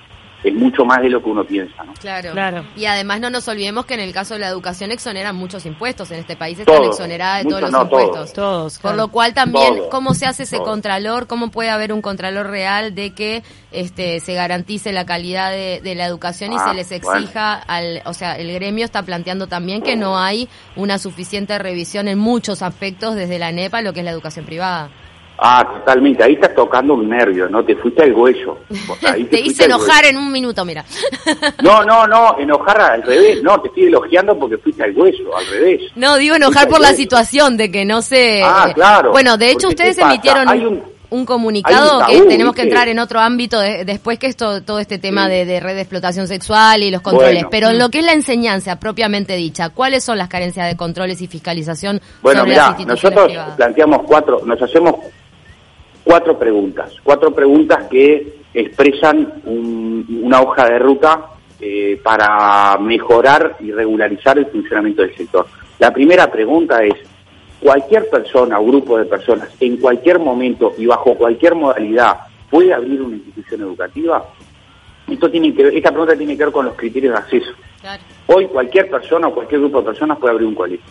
Es 0.46 0.54
mucho 0.54 0.86
más 0.86 1.02
de 1.02 1.10
lo 1.10 1.22
que 1.24 1.30
uno 1.30 1.44
piensa. 1.44 1.84
¿no? 1.84 1.94
Claro. 1.94 2.32
Claro. 2.34 2.64
Y 2.76 2.86
además 2.86 3.20
no 3.20 3.30
nos 3.32 3.48
olvidemos 3.48 3.86
que 3.86 3.96
en 3.96 4.00
el 4.02 4.14
caso 4.14 4.36
de 4.36 4.42
la 4.42 4.48
educación 4.48 4.92
exoneran 4.92 5.36
muchos 5.36 5.66
impuestos. 5.66 6.12
En 6.12 6.20
este 6.20 6.36
país 6.36 6.60
están 6.60 6.76
Todos. 6.76 6.96
exoneradas 6.96 7.44
de 7.44 7.50
todos 7.50 7.62
los 7.64 7.72
no, 7.72 7.88
todos. 7.90 8.04
impuestos. 8.04 8.34
Todos. 8.34 8.74
Por 8.76 8.92
claro. 8.92 8.98
lo 8.98 9.08
cual 9.10 9.34
también, 9.34 9.82
¿cómo 9.90 10.14
se 10.14 10.28
hace 10.28 10.44
ese 10.44 10.60
contralor? 10.60 11.26
¿Cómo 11.26 11.50
puede 11.50 11.70
haber 11.72 11.92
un 11.92 12.02
contralor 12.02 12.48
real 12.48 12.94
de 12.94 13.14
que 13.14 13.42
este, 13.72 14.20
se 14.20 14.34
garantice 14.36 14.94
la 14.94 15.06
calidad 15.06 15.50
de, 15.52 15.82
de 15.84 15.96
la 15.96 16.06
educación 16.06 16.54
y 16.54 16.58
Ah, 16.60 16.70
se 16.70 16.76
les 16.76 16.92
exija 16.92 17.56
al, 17.56 18.02
o 18.06 18.14
sea, 18.14 18.38
el 18.38 18.54
gremio 18.54 18.86
está 18.86 19.02
planteando 19.04 19.48
también 19.48 19.82
que 19.82 19.96
no 19.96 20.18
hay 20.20 20.48
una 20.76 20.98
suficiente 21.00 21.58
revisión 21.58 22.08
en 22.08 22.20
muchos 22.20 22.62
aspectos 22.62 23.16
desde 23.16 23.40
la 23.40 23.52
NEPA 23.52 23.82
lo 23.82 23.94
que 23.94 24.00
es 24.02 24.06
la 24.06 24.12
educación 24.12 24.46
privada. 24.46 24.90
Ah, 25.38 25.68
totalmente. 25.80 26.24
Ahí 26.24 26.34
estás 26.34 26.56
tocando 26.56 26.94
un 26.94 27.10
nervio, 27.10 27.50
¿no? 27.50 27.64
Te 27.64 27.76
fuiste 27.76 28.04
al 28.04 28.14
hueso. 28.14 28.60
Ahí 29.08 29.26
Te 29.26 29.40
hice 29.42 29.66
enojar 29.66 30.06
en 30.06 30.18
un 30.18 30.32
minuto, 30.32 30.64
mira. 30.64 30.86
No, 31.62 31.84
no, 31.84 32.08
no, 32.08 32.36
enojar 32.40 32.80
al 32.80 33.04
revés. 33.04 33.44
No, 33.44 33.60
te 33.62 33.68
estoy 33.68 33.84
elogiando 33.86 34.38
porque 34.40 34.58
fuiste 34.58 34.84
al 34.84 34.96
hueso, 34.96 35.36
al 35.36 35.46
revés. 35.48 35.82
No, 35.96 36.16
digo 36.18 36.36
enojar 36.36 36.68
por 36.70 36.80
la 36.80 36.94
situación 36.94 37.58
de 37.58 37.70
que 37.72 37.84
no 37.86 38.02
se... 38.02 38.42
Ah, 38.44 38.72
claro. 38.74 39.12
Bueno, 39.12 39.38
de 39.38 39.52
hecho 39.52 39.68
ustedes 39.68 39.98
emitieron 39.98 40.48
Hay 40.48 40.60
un, 40.66 40.74
un- 40.76 40.96
un 41.08 41.26
comunicado 41.26 42.06
que 42.08 42.20
tenemos 42.22 42.54
que 42.56 42.64
entrar 42.64 42.88
en 42.88 43.00
otro 43.00 43.20
ámbito 43.20 43.60
de- 43.60 43.86
después 43.86 44.18
que 44.18 44.28
esto 44.28 44.64
todo 44.64 44.80
este 44.80 44.98
tema 44.98 45.26
Sí. 45.28 45.32
de, 45.34 45.46
de 45.46 45.60
red 45.60 45.76
de 45.76 45.82
explotación 45.82 46.28
sexual 46.28 46.82
y 46.84 46.92
los 46.92 47.02
controles. 47.02 47.36
Bueno. 47.36 47.50
Pero 47.52 47.70
en 47.70 47.78
lo 47.80 47.90
que 47.90 48.00
es 48.00 48.06
la 48.06 48.14
enseñanza 48.14 48.80
propiamente 48.80 49.36
dicha, 49.36 49.70
¿cuáles 49.70 50.04
son 50.04 50.18
las 50.18 50.28
carencias 50.28 50.68
de 50.68 50.76
controles 50.76 51.22
y 51.22 51.28
fiscalización 51.28 52.02
Bueno, 52.22 52.44
mira, 52.46 52.76
nosotros 52.86 53.28
privadas? 53.28 53.56
planteamos 53.56 54.02
cuatro, 54.06 54.42
nos 54.46 54.62
hacemos 54.62 54.96
cuatro 56.06 56.40
preguntas, 56.40 56.94
cuatro 57.04 57.32
preguntas 57.32 57.88
que 57.90 58.36
expresan 58.54 59.42
un- 59.44 60.22
una 60.24 60.40
hoja 60.42 60.66
de 60.70 60.80
ruta 60.80 61.26
eh, 61.60 62.00
para 62.04 62.78
mejorar 62.80 63.58
y 63.60 63.72
regularizar 63.72 64.38
el 64.38 64.46
funcionamiento 64.48 65.02
del 65.02 65.16
sector. 65.16 65.46
La 65.80 65.92
primera 65.92 66.30
pregunta 66.32 66.84
es, 66.84 66.94
¿cualquier 67.62 68.10
persona 68.10 68.60
o 68.60 68.66
grupo 68.66 68.98
de 68.98 69.06
personas 69.06 69.50
en 69.60 69.78
cualquier 69.78 70.20
momento 70.20 70.74
y 70.78 70.86
bajo 70.86 71.16
cualquier 71.16 71.56
modalidad 71.56 72.20
puede 72.50 72.74
abrir 72.74 73.02
una 73.02 73.16
institución 73.16 73.62
educativa? 73.62 74.24
Esto 75.10 75.30
tiene 75.32 75.54
que 75.56 75.64
ver- 75.64 75.76
esta 75.76 75.90
pregunta 75.92 76.16
tiene 76.16 76.38
que 76.38 76.44
ver 76.46 76.54
con 76.54 76.66
los 76.66 76.76
criterios 76.76 77.14
de 77.14 77.20
acceso. 77.20 77.52
Claro. 77.82 78.04
Hoy 78.28 78.48
cualquier 78.48 78.90
persona 78.90 79.28
o 79.28 79.34
cualquier 79.34 79.62
grupo 79.62 79.80
de 79.80 79.86
personas 79.86 80.18
puede 80.20 80.34
abrir 80.34 80.48
un 80.48 80.56
colegio. 80.56 80.86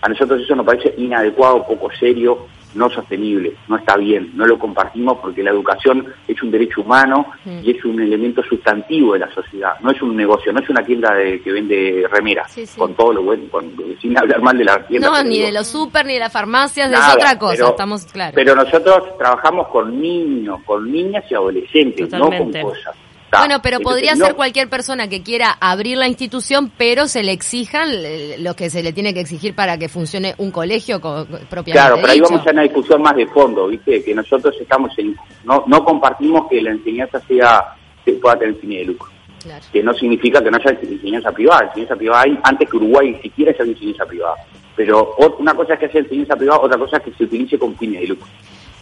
A 0.00 0.08
nosotros 0.08 0.40
eso 0.40 0.54
nos 0.54 0.64
parece 0.64 0.94
inadecuado, 0.96 1.66
poco 1.66 1.88
serio, 1.98 2.46
no 2.74 2.90
sostenible, 2.90 3.54
no 3.68 3.76
está 3.76 3.96
bien, 3.96 4.30
no 4.34 4.46
lo 4.46 4.58
compartimos 4.58 5.18
porque 5.18 5.42
la 5.42 5.50
educación 5.50 6.06
es 6.26 6.42
un 6.42 6.50
derecho 6.50 6.82
humano 6.82 7.26
Mm. 7.44 7.60
y 7.64 7.70
es 7.70 7.84
un 7.84 8.00
elemento 8.00 8.42
sustantivo 8.42 9.14
de 9.14 9.20
la 9.20 9.30
sociedad, 9.32 9.72
no 9.80 9.90
es 9.90 10.00
un 10.02 10.14
negocio, 10.16 10.52
no 10.52 10.60
es 10.60 10.68
una 10.68 10.84
tienda 10.84 11.14
de- 11.14 11.40
que 11.40 11.50
vende 11.52 12.06
remeras, 12.10 12.52
Sí, 12.52 12.66
sí. 12.66 12.78
con 12.78 12.94
todo 12.94 13.12
lo 13.14 13.22
bueno, 13.22 13.44
con- 13.50 13.72
sin 14.00 14.16
hablar 14.18 14.40
mal 14.42 14.56
de 14.58 14.64
la 14.64 14.86
tienda. 14.86 15.08
No, 15.10 15.22
ni 15.22 15.36
digo, 15.36 15.46
de 15.46 15.52
los 15.52 15.66
super 15.66 16.04
ni 16.06 16.14
de 16.14 16.20
las 16.20 16.32
farmacias, 16.32 16.92
es 16.92 16.98
otra 17.14 17.38
cosa, 17.38 17.54
pero- 17.56 17.68
estamos 17.70 18.04
claros. 18.06 18.34
Pero 18.34 18.54
nosotros 18.54 19.16
trabajamos 19.18 19.68
con 19.68 20.00
niños, 20.00 20.60
con 20.64 20.90
niñas 20.90 21.24
y 21.30 21.34
adolescentes, 21.34 22.08
Totalmente. 22.08 22.58
no 22.60 22.64
con 22.68 22.74
cosas. 22.74 22.94
Está. 23.28 23.40
Bueno, 23.40 23.60
pero 23.62 23.80
podría 23.80 24.14
no- 24.14 24.24
ser 24.24 24.34
cualquier 24.36 24.70
persona 24.70 25.06
que 25.08 25.22
quiera 25.22 25.50
abrir 25.60 25.98
la 25.98 26.08
institución, 26.08 26.72
pero 26.78 27.08
se 27.08 27.22
le 27.22 27.32
exijan 27.32 27.90
eh, 27.92 28.36
lo 28.38 28.54
que 28.56 28.70
se 28.70 28.82
le 28.82 28.94
tiene 28.94 29.12
que 29.12 29.20
exigir 29.20 29.54
para 29.54 29.76
que 29.76 29.90
funcione 29.90 30.34
un 30.38 30.50
colegio 30.50 30.98
co- 30.98 31.26
propiamente 31.26 31.72
Claro, 31.72 31.96
pero 31.96 32.08
ahí 32.12 32.20
dicho. 32.20 32.30
vamos 32.30 32.46
a 32.46 32.50
una 32.52 32.62
discusión 32.62 33.02
más 33.02 33.14
de 33.16 33.26
fondo, 33.26 33.66
¿viste? 33.68 34.02
Que 34.02 34.14
nosotros 34.14 34.54
estamos 34.58 34.90
en, 34.98 35.14
no, 35.44 35.62
no 35.66 35.84
compartimos 35.84 36.48
que 36.48 36.62
la 36.62 36.70
enseñanza 36.70 37.20
sea 37.28 37.74
que 38.02 38.12
pueda 38.14 38.38
tener 38.38 38.54
fines 38.54 38.78
de 38.78 38.84
lucro. 38.86 39.10
Claro. 39.42 39.64
Que 39.72 39.82
no 39.82 39.92
significa 39.92 40.42
que 40.42 40.50
no 40.50 40.56
haya 40.56 40.70
enseñanza 40.80 41.30
privada. 41.30 41.66
Enseñanza 41.66 41.96
privada 41.96 42.22
hay 42.22 42.38
antes 42.42 42.68
que 42.70 42.76
Uruguay 42.78 43.14
siquiera 43.22 43.52
haya 43.52 43.70
enseñanza 43.70 44.06
privada. 44.06 44.34
Pero 44.74 45.14
una 45.38 45.52
cosa 45.54 45.74
es 45.74 45.80
que 45.80 45.86
haya 45.86 46.00
enseñanza 46.00 46.34
privada, 46.34 46.60
otra 46.60 46.78
cosa 46.78 46.96
es 46.96 47.02
que 47.02 47.12
se 47.12 47.24
utilice 47.24 47.58
con 47.58 47.76
fines 47.76 48.00
de 48.00 48.06
lucro. 48.06 48.26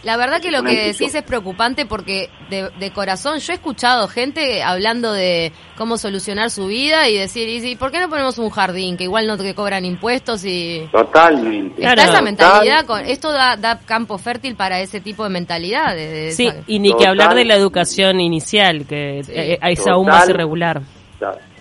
La 0.03 0.15
verdad 0.15 0.39
que 0.41 0.51
lo 0.51 0.63
que 0.63 0.75
decís 0.87 1.13
es 1.15 1.23
preocupante 1.23 1.85
porque 1.85 2.29
de, 2.49 2.69
de 2.79 2.91
corazón 2.91 3.39
yo 3.39 3.51
he 3.51 3.55
escuchado 3.55 4.07
gente 4.07 4.63
hablando 4.63 5.11
de 5.11 5.51
cómo 5.75 5.97
solucionar 5.97 6.49
su 6.51 6.67
vida 6.67 7.09
y 7.09 7.17
decir, 7.17 7.49
¿y 7.49 7.75
por 7.75 7.91
qué 7.91 7.99
no 7.99 8.07
ponemos 8.07 8.37
un 8.37 8.49
jardín 8.49 8.95
que 8.95 9.03
igual 9.05 9.27
no 9.27 9.37
te 9.37 9.53
cobran 9.55 9.85
impuestos 9.85 10.45
y... 10.45 10.87
Totalmente. 10.91 11.81
Está 11.81 11.95
Claro. 11.95 12.11
esa 12.11 12.21
mentalidad, 12.21 12.85
con, 12.85 13.05
esto 13.05 13.31
da, 13.31 13.57
da 13.57 13.79
campo 13.79 14.17
fértil 14.17 14.55
para 14.55 14.79
ese 14.79 15.01
tipo 15.01 15.23
de 15.23 15.29
mentalidad. 15.29 15.95
de- 15.95 16.31
Sí, 16.31 16.47
esa- 16.47 16.57
y 16.67 16.79
ni 16.79 16.93
que 16.95 17.07
hablar 17.07 17.33
de 17.35 17.43
la 17.45 17.55
educación 17.55 18.21
inicial, 18.21 18.85
que 18.87 19.23
Sí. 19.25 19.31
eh, 19.35 19.59
es 19.61 19.85
aún 19.87 20.05
más 20.07 20.21
Total. 20.21 20.35
irregular. 20.35 20.81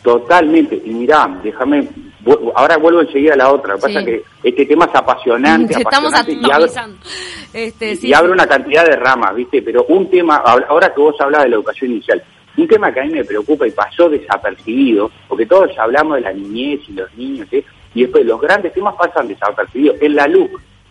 Ta- 0.07 0.19
Totalmente. 0.21 0.81
Y 0.85 0.91
mirá, 0.91 1.39
déjame, 1.43 1.89
ahora 2.55 2.77
vuelvo 2.77 3.01
enseguida 3.01 3.35
a 3.35 3.37
la 3.37 3.53
otra. 3.53 3.75
Lo 3.75 3.79
que 3.79 3.83
pasa 3.83 4.01
Sí. 4.01 4.11
es 4.11 4.23
que 4.43 4.49
este 4.49 4.67
tema 4.67 4.85
es 4.87 4.95
apasionante, 4.95 5.75
Te 5.75 5.81
estamos 5.83 6.13
apasionante 6.15 6.49
y 6.49 6.51
abre-. 6.53 6.71
Este, 7.53 7.93
y, 7.93 7.97
sí, 7.97 8.09
y 8.09 8.13
abre 8.15 8.29
sí. 8.29 8.33
una 8.33 8.47
cantidad 8.47 8.85
de 8.85 8.97
ramas, 8.97 9.35
¿viste? 9.35 9.63
Pero 9.63 9.85
un 9.89 10.09
tema, 10.11 10.37
ahora 10.37 10.93
que 10.95 11.01
vos 11.01 11.15
hablabas 11.21 11.45
de 11.45 11.51
la 11.51 11.57
educación 11.57 11.91
inicial, 11.93 12.23
un 12.57 12.67
tema 12.69 12.93
que 12.93 13.01
a 13.01 13.05
mí 13.05 13.11
me 13.13 13.25
preocupa 13.25 13.67
y 13.67 13.71
pasó 13.71 14.09
desapercibido, 14.09 15.11
porque 15.29 15.47
todos 15.47 15.71
hablamos 15.79 16.17
de 16.17 16.23
la 16.23 16.33
niñez 16.33 16.81
y 16.89 16.93
los 16.95 17.13
niños, 17.17 17.47
¿eh? 17.53 17.65
y 17.95 18.03
después 18.03 18.25
los 18.25 18.41
grandes 18.41 18.73
temas 18.73 18.95
pasan 18.97 19.29
desapercibidos. 19.29 19.97
En 20.01 20.15
la 20.15 20.27
LUC, 20.27 20.51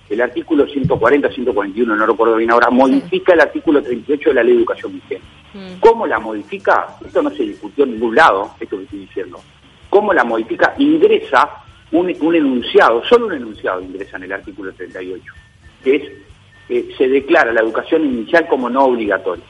el 0.09 0.21
artículo 0.21 0.67
140, 0.67 1.29
141, 1.29 1.95
no 1.95 2.05
recuerdo 2.05 2.35
bien 2.35 2.51
ahora, 2.51 2.69
modifica 2.69 3.33
el 3.33 3.41
artículo 3.41 3.81
38 3.81 4.29
de 4.29 4.35
la 4.35 4.43
Ley 4.43 4.53
de 4.53 4.59
Educación 4.59 4.93
Vigente. 4.93 5.25
Mm. 5.55 5.79
¿Cómo 5.79 6.05
la 6.05 6.19
modifica? 6.19 6.85
Esto 7.05 7.21
no 7.21 7.29
se 7.29 7.43
discutió 7.43 7.85
en 7.85 7.91
ningún 7.91 8.13
lado, 8.13 8.51
esto 8.59 8.77
que 8.77 8.83
estoy 8.83 8.99
diciendo. 8.99 9.39
¿Cómo 9.89 10.13
la 10.13 10.25
modifica? 10.25 10.73
Ingresa 10.77 11.49
un, 11.93 12.13
un 12.19 12.35
enunciado, 12.35 13.01
solo 13.05 13.27
un 13.27 13.33
enunciado 13.33 13.81
ingresa 13.81 14.17
en 14.17 14.23
el 14.23 14.33
artículo 14.33 14.73
38, 14.73 15.33
que 15.81 15.95
es, 15.95 16.03
eh, 16.67 16.93
se 16.97 17.07
declara 17.07 17.53
la 17.53 17.61
educación 17.61 18.03
inicial 18.03 18.45
como 18.47 18.69
no 18.69 18.83
obligatoria. 18.83 19.45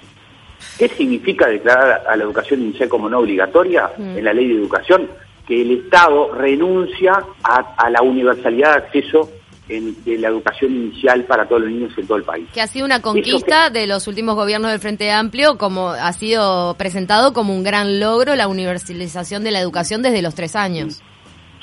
¿Qué 0.77 0.87
significa 0.89 1.47
declarar 1.47 2.03
a 2.07 2.15
la 2.15 2.23
educación 2.23 2.61
inicial 2.61 2.87
como 2.87 3.09
no 3.09 3.19
obligatoria 3.19 3.89
Mm. 3.97 4.17
en 4.19 4.23
la 4.25 4.33
ley 4.33 4.47
de 4.49 4.55
educación? 4.55 5.09
Que 5.47 5.61
el 5.61 5.71
Estado 5.71 6.33
renuncia 6.33 7.13
a, 7.43 7.75
a 7.77 7.89
la 7.89 8.01
universalidad 8.03 8.71
de 8.71 8.77
acceso 8.85 9.31
en- 9.69 10.03
de 10.03 10.17
la 10.17 10.27
educación 10.29 10.71
inicial 10.73 11.23
para 11.25 11.47
todos 11.47 11.61
los 11.63 11.71
niños 11.71 11.91
en 11.97 12.05
todo 12.07 12.17
el 12.17 12.23
país. 12.23 12.47
Que 12.53 12.61
ha 12.61 12.67
sido 12.67 12.85
una 12.85 13.01
conquista 13.01 13.69
de 13.69 13.87
los 13.87 14.07
últimos 14.07 14.35
gobiernos 14.35 14.71
del 14.71 14.79
Frente 14.79 15.11
Amplio, 15.11 15.57
como 15.57 15.89
ha 15.89 16.13
sido 16.13 16.75
presentado 16.77 17.33
como 17.33 17.53
un 17.55 17.63
gran 17.63 17.99
logro 17.99 18.35
la 18.35 18.47
universalización 18.47 19.43
de 19.43 19.51
la 19.51 19.59
educación 19.59 20.01
desde 20.01 20.21
los 20.21 20.35
tres 20.35 20.55
años. 20.55 21.01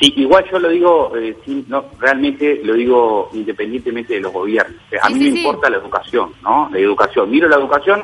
Sí, 0.01 0.13
igual 0.17 0.45
yo 0.51 0.59
lo 0.59 0.69
digo, 0.69 1.13
eh, 1.17 1.37
sin- 1.45 1.65
no, 1.69 1.85
realmente 2.01 2.61
lo 2.65 2.75
digo 2.75 3.31
independientemente 3.35 4.15
de 4.15 4.21
los 4.21 4.33
gobiernos. 4.33 4.77
A 5.01 5.07
Sí, 5.09 5.15
mí 5.15 5.21
sí, 5.21 5.27
me 5.27 5.33
sí. 5.37 5.39
importa 5.47 5.71
la 5.71 5.77
educación, 5.77 6.31
¿no? 6.43 6.69
La 6.73 6.79
educación. 6.79 7.31
Miro 7.31 7.49
la 7.49 7.57
educación 7.57 8.03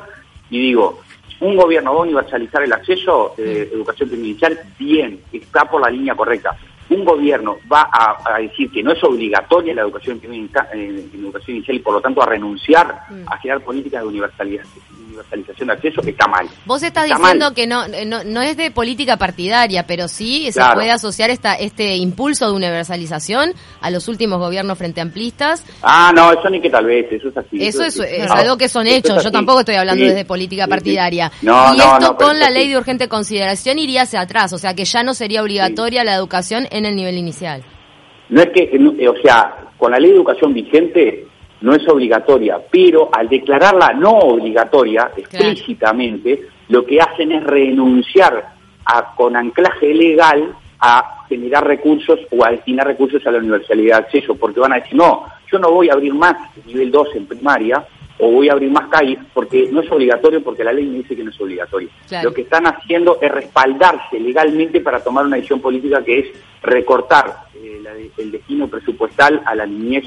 y 0.48 0.60
digo, 0.60 1.00
un 1.40 1.56
gobierno 1.56 1.92
va 1.94 1.98
a 2.00 2.02
universalizar 2.02 2.62
el 2.62 2.72
acceso 2.72 3.34
eh, 3.36 3.68
educación 3.72 4.10
inicial, 4.14 4.58
bien, 4.78 5.20
está 5.32 5.64
por 5.64 5.80
la 5.80 5.90
línea 5.90 6.14
correcta. 6.14 6.56
Un 6.98 7.04
gobierno 7.04 7.58
va 7.72 7.88
a, 7.92 8.16
a 8.34 8.38
decir 8.38 8.70
que 8.70 8.82
no 8.82 8.92
es 8.92 9.02
obligatoria 9.04 9.74
la 9.74 9.82
educación 9.82 10.20
en, 10.22 10.32
en 10.72 11.10
educación 11.14 11.56
inicial 11.56 11.76
y 11.76 11.80
por 11.80 11.94
lo 11.94 12.00
tanto 12.00 12.22
a 12.22 12.26
renunciar 12.26 12.98
Mm. 13.10 13.22
a 13.32 13.38
generar 13.38 13.62
políticas 13.62 14.02
de 14.02 14.08
universalidad- 14.08 14.64
universalización 15.18 15.68
de 15.68 15.74
acceso, 15.74 16.00
está 16.02 16.26
mal. 16.26 16.46
Vos 16.64 16.82
estás 16.82 17.04
Está 17.04 17.16
diciendo 17.18 17.46
mal. 17.46 17.54
que 17.54 17.66
no, 17.66 17.86
no 18.06 18.24
no 18.24 18.42
es 18.42 18.56
de 18.56 18.70
política 18.70 19.16
partidaria, 19.16 19.86
pero 19.86 20.08
sí 20.08 20.50
se 20.52 20.60
puede 20.74 20.90
asociar 20.90 21.30
esta 21.30 21.54
este 21.54 21.96
impulso 21.96 22.46
de 22.46 22.52
universalización 22.52 23.52
a 23.80 23.90
los 23.90 24.08
últimos 24.08 24.38
gobiernos 24.38 24.78
frente 24.78 25.00
amplistas. 25.00 25.64
Ah, 25.82 26.12
no, 26.14 26.32
eso 26.32 26.48
ni 26.50 26.60
que 26.60 26.70
tal 26.70 26.86
vez, 26.86 27.06
eso 27.10 27.28
es 27.28 27.36
así. 27.36 27.64
Eso 27.64 27.84
es, 27.84 28.00
algo 28.30 28.56
que 28.56 28.68
son 28.68 28.86
hechos. 28.86 29.22
Yo 29.22 29.30
tampoco 29.30 29.60
estoy 29.60 29.76
hablando 29.76 30.02
Sí, 30.02 30.08
desde 30.08 30.24
política 30.24 30.64
sí, 30.64 30.66
sí. 30.66 30.70
partidaria. 30.70 31.32
No, 31.42 31.74
y 31.74 31.80
esto 31.80 32.16
con 32.16 32.38
la 32.38 32.50
ley 32.50 32.64
sí. 32.64 32.70
de 32.70 32.76
urgente 32.78 33.08
consideración 33.08 33.78
iría 33.78 34.02
hacia 34.02 34.20
atrás, 34.20 34.52
o 34.52 34.58
sea 34.58 34.74
que 34.74 34.84
ya 34.84 35.02
no 35.02 35.14
sería 35.14 35.42
obligatoria 35.42 36.04
la 36.04 36.14
educación 36.14 36.66
en 36.70 36.84
el 36.86 36.94
nivel 36.94 37.16
inicial. 37.18 37.64
No 38.28 38.42
es 38.42 38.48
que, 38.54 38.78
no, 38.78 38.92
eh, 38.98 39.08
o 39.08 39.16
sea, 39.22 39.56
con 39.78 39.90
la 39.90 39.98
ley 39.98 40.10
de 40.10 40.16
educación 40.16 40.52
vigente 40.52 41.27
no 41.60 41.74
es 41.74 41.86
obligatoria, 41.88 42.58
pero 42.70 43.08
al 43.12 43.28
declararla 43.28 43.92
no 43.92 44.10
obligatoria 44.18 45.10
explícitamente, 45.16 46.46
lo 46.68 46.84
que 46.84 47.00
hacen 47.00 47.32
es 47.32 47.44
renunciar 47.44 48.52
a, 48.84 49.14
con 49.14 49.36
anclaje 49.36 49.92
legal 49.94 50.54
a 50.80 51.24
generar 51.28 51.66
recursos 51.66 52.20
o 52.30 52.44
a 52.44 52.50
destinar 52.50 52.86
recursos 52.86 53.26
a 53.26 53.30
la 53.32 53.38
universalidad 53.38 53.98
de 53.98 54.04
acceso, 54.04 54.34
porque 54.36 54.60
van 54.60 54.72
a 54.72 54.76
decir, 54.76 54.94
no, 54.94 55.24
yo 55.50 55.58
no 55.58 55.70
voy 55.72 55.88
a 55.90 55.94
abrir 55.94 56.14
más 56.14 56.34
nivel 56.66 56.90
2 56.90 57.08
en 57.16 57.26
primaria, 57.26 57.84
o 58.20 58.30
voy 58.32 58.48
a 58.48 58.52
abrir 58.52 58.70
más 58.70 58.88
CAI, 58.88 59.16
porque 59.32 59.68
no 59.70 59.80
es 59.80 59.90
obligatorio, 59.92 60.42
porque 60.42 60.64
la 60.64 60.72
ley 60.72 60.86
me 60.86 60.98
dice 60.98 61.14
que 61.14 61.22
no 61.22 61.30
es 61.30 61.40
obligatorio. 61.40 61.88
Claro. 62.08 62.28
Lo 62.30 62.34
que 62.34 62.42
están 62.42 62.66
haciendo 62.66 63.18
es 63.20 63.30
respaldarse 63.30 64.18
legalmente 64.18 64.80
para 64.80 65.00
tomar 65.00 65.24
una 65.26 65.36
decisión 65.36 65.60
política 65.60 66.02
que 66.02 66.18
es 66.20 66.26
recortar 66.62 67.44
eh, 67.54 67.78
la 67.82 67.94
de- 67.94 68.10
el 68.18 68.32
destino 68.32 68.66
presupuestal 68.68 69.40
a 69.44 69.54
la 69.54 69.66
niñez 69.66 70.04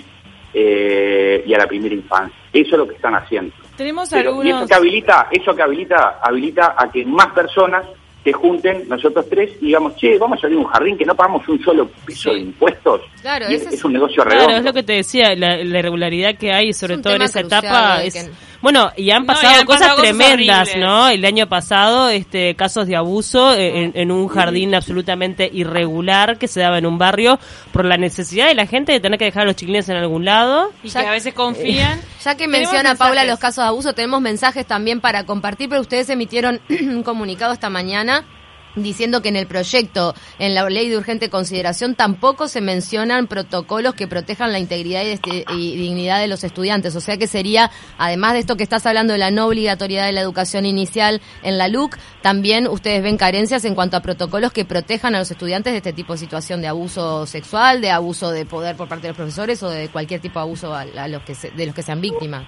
eh, 0.54 1.44
y 1.46 1.54
a 1.54 1.58
la 1.58 1.68
primera 1.68 1.96
infancia. 1.96 2.38
Eso 2.54 2.72
es 2.72 2.78
lo 2.78 2.88
que 2.88 2.96
están 2.96 3.16
haciendo. 3.16 3.54
Tenemos 3.78 4.10
Pero- 4.10 4.44
y 4.44 4.48
eso 4.50 4.58
algunos... 4.58 4.70
que 4.70 4.76
habilita, 4.76 5.28
eso 5.32 5.56
que 5.56 5.62
habilita, 5.62 6.20
habilita 6.22 6.76
a 6.78 6.92
que 6.92 7.06
más 7.06 7.28
personas 7.28 7.86
se 8.24 8.32
junten 8.34 8.88
nosotros 8.88 9.26
tres 9.28 9.50
y 9.62 9.68
digamos, 9.68 9.96
che, 9.96 10.18
vamos 10.20 10.38
a 10.44 10.46
abrir 10.46 10.60
un 10.60 10.66
jardín 10.66 10.96
que 10.96 11.06
no 11.06 11.16
pagamos 11.16 11.48
un 11.48 11.60
solo 11.64 11.90
piso 12.06 12.32
de 12.32 12.40
impuestos. 12.42 13.02
Claro, 13.22 13.50
y 13.50 13.56
es, 13.56 13.84
un 13.84 13.94
negocio 13.94 14.24
redondo. 14.24 14.46
Claro, 14.46 14.60
es 14.60 14.66
lo 14.66 14.74
que 14.74 14.84
te 14.84 14.94
decía, 14.94 15.34
la, 15.36 15.58
la 15.58 15.80
irregularidad 15.80 16.36
que 16.38 16.52
hay, 16.52 16.72
sobre 16.74 17.00
todo 17.00 17.16
en 17.16 17.24
esa 17.24 17.40
crucial, 17.40 17.64
etapa. 17.64 18.04
Es, 18.04 18.14
que- 18.14 18.32
bueno, 18.62 18.92
y 18.96 19.10
han 19.12 19.26
No, 19.26 19.34
y 19.34 19.36
pasado 19.36 19.60
han 19.62 19.66
cosas 19.66 19.82
pasado 19.82 20.02
tremendas. 20.02 20.70
¿no? 20.78 21.10
El 21.10 21.26
año 21.26 21.48
pasado, 21.48 22.10
este, 22.10 22.56
casos 22.56 22.88
de 22.88 22.96
abuso 22.96 23.54
eh, 23.54 23.84
en, 23.84 23.92
en 23.96 24.12
un 24.12 24.28
jardín 24.28 24.76
absolutamente 24.76 25.50
irregular 25.52 26.38
que 26.38 26.48
se 26.48 26.60
daba 26.60 26.78
en 26.78 26.86
un 26.86 26.98
barrio 26.98 27.40
por 27.72 27.86
la 27.86 27.98
necesidad 27.98 28.48
de 28.48 28.56
la 28.56 28.66
gente 28.68 28.92
de 28.92 29.00
tener 29.00 29.18
que 29.18 29.26
dejar 29.26 29.44
a 29.44 29.46
los 29.46 29.56
chiquilines 29.56 29.90
en 29.90 29.98
algún 29.98 30.26
lado. 30.26 30.72
Y 30.84 30.90
Ya- 30.90 31.02
que 31.02 31.08
a 31.08 31.12
veces 31.12 31.34
confían. 31.34 32.00
Ya 32.24 32.36
que 32.36 32.48
menciona 32.48 32.96
Paula 32.96 33.24
los 33.26 33.40
casos 33.40 33.64
de 33.64 33.68
abuso, 33.70 33.94
tenemos 33.94 34.22
mensajes 34.22 34.66
también 34.66 35.02
para 35.02 35.26
compartir, 35.26 35.68
pero 35.70 35.82
ustedes 35.82 36.10
emitieron 36.10 36.62
un 36.70 37.04
comunicado 37.04 37.54
esta 37.54 37.70
mañana 37.70 38.26
diciendo 38.76 39.22
que 39.22 39.30
en 39.30 39.36
el 39.36 39.48
proyecto, 39.48 40.14
en 40.40 40.56
la 40.56 40.70
ley 40.70 40.90
de 40.90 40.98
urgente 40.98 41.30
consideración, 41.30 41.96
tampoco 41.96 42.48
se 42.48 42.62
mencionan 42.62 43.28
protocolos 43.28 43.94
que 43.94 44.08
protejan 44.08 44.52
la 44.52 44.60
integridad 44.60 45.04
y, 45.04 45.76
dignidad 45.76 46.20
de 46.20 46.28
los 46.28 46.44
estudiantes. 46.44 46.96
O 46.96 47.02
sea 47.02 47.18
que 47.18 47.28
sería, 47.28 47.70
además 47.98 48.34
de 48.34 48.40
esto 48.40 48.56
que 48.58 48.64
estás 48.64 48.86
hablando 48.86 49.14
de 49.14 49.20
la 49.20 49.32
no 49.32 49.48
obligatoriedad 49.48 50.06
de 50.06 50.12
la 50.14 50.22
educación 50.22 50.66
inicial 50.66 51.22
en 51.44 51.58
la 51.58 51.68
LUC, 51.68 51.98
también 52.22 52.68
ustedes 52.68 53.02
ven 53.04 53.18
carencias 53.18 53.66
en 53.66 53.76
cuanto 53.76 53.98
a 53.98 54.02
protocolos 54.02 54.52
que 54.54 54.66
protejan 54.66 55.16
a 55.16 55.20
los 55.20 55.32
estudiantes 55.32 55.74
de 55.74 55.78
este 55.78 55.94
tipo 55.94 56.14
de 56.14 56.20
situación 56.20 56.62
de 56.62 56.68
abuso 56.68 57.26
sexual, 57.26 57.82
de 57.82 57.92
abuso 57.92 58.32
de 58.32 58.46
poder 58.46 58.76
por 58.76 58.88
parte 58.88 59.04
de 59.04 59.10
los 59.10 59.18
profesores 59.18 59.62
o 59.64 59.70
de 59.70 59.90
cualquier 59.90 60.22
tipo 60.22 60.40
de 60.40 60.44
abuso 60.44 60.74
a, 60.74 60.82
a 60.82 61.08
los 61.08 61.24
que 61.24 61.36
se- 61.36 61.52
de 61.52 61.66
los 61.66 61.76
que 61.76 61.82
sean 61.84 62.00
víctimas. 62.02 62.46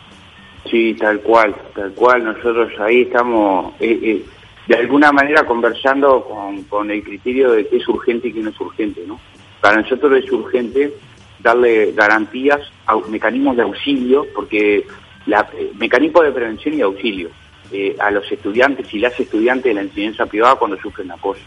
Sí, 0.69 0.93
tal 0.99 1.19
cual, 1.21 1.53
tal 1.75 1.91
cual. 1.93 2.23
Nosotros 2.23 2.71
ahí 2.79 3.01
estamos, 3.01 3.73
eh, 3.81 3.99
eh, 4.01 4.25
de 4.67 4.75
alguna 4.75 5.11
manera, 5.11 5.45
conversando 5.45 6.23
con, 6.23 6.63
con 6.63 6.89
el 6.91 7.03
criterio 7.03 7.51
de 7.51 7.67
qué 7.67 7.77
es 7.77 7.87
urgente 7.87 8.29
y 8.29 8.33
qué 8.33 8.39
no 8.41 8.49
es 8.49 8.59
urgente, 8.59 9.03
¿no? 9.05 9.19
Para 9.61 9.81
nosotros 9.81 10.11
es 10.23 10.31
urgente 10.31 10.93
darle 11.39 11.91
garantías, 11.91 12.61
au- 12.85 13.05
mecanismos 13.07 13.57
de 13.57 13.63
auxilio, 13.63 14.25
porque 14.33 14.85
la, 15.25 15.49
eh, 15.57 15.71
mecanismos 15.77 16.23
de 16.23 16.31
prevención 16.31 16.73
y 16.75 16.81
auxilio 16.81 17.29
eh, 17.71 17.95
a 17.99 18.09
los 18.11 18.29
estudiantes 18.31 18.93
y 18.93 18.99
las 18.99 19.19
estudiantes 19.19 19.65
de 19.65 19.73
la 19.73 19.81
enseñanza 19.81 20.25
privada 20.25 20.55
cuando 20.55 20.77
sufren 20.77 21.11
acoso. 21.11 21.41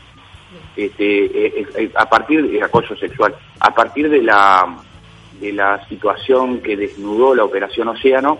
Este, 0.76 1.24
eh, 1.24 1.66
eh, 1.76 1.90
a 1.94 2.08
partir 2.08 2.48
de 2.50 2.62
acoso 2.62 2.94
sexual, 2.96 3.34
a 3.60 3.74
partir 3.74 4.08
de 4.10 4.22
la 4.22 4.76
de 5.40 5.52
la 5.52 5.86
situación 5.86 6.60
que 6.60 6.76
desnudó 6.78 7.34
la 7.34 7.44
operación 7.44 7.88
Océano, 7.88 8.38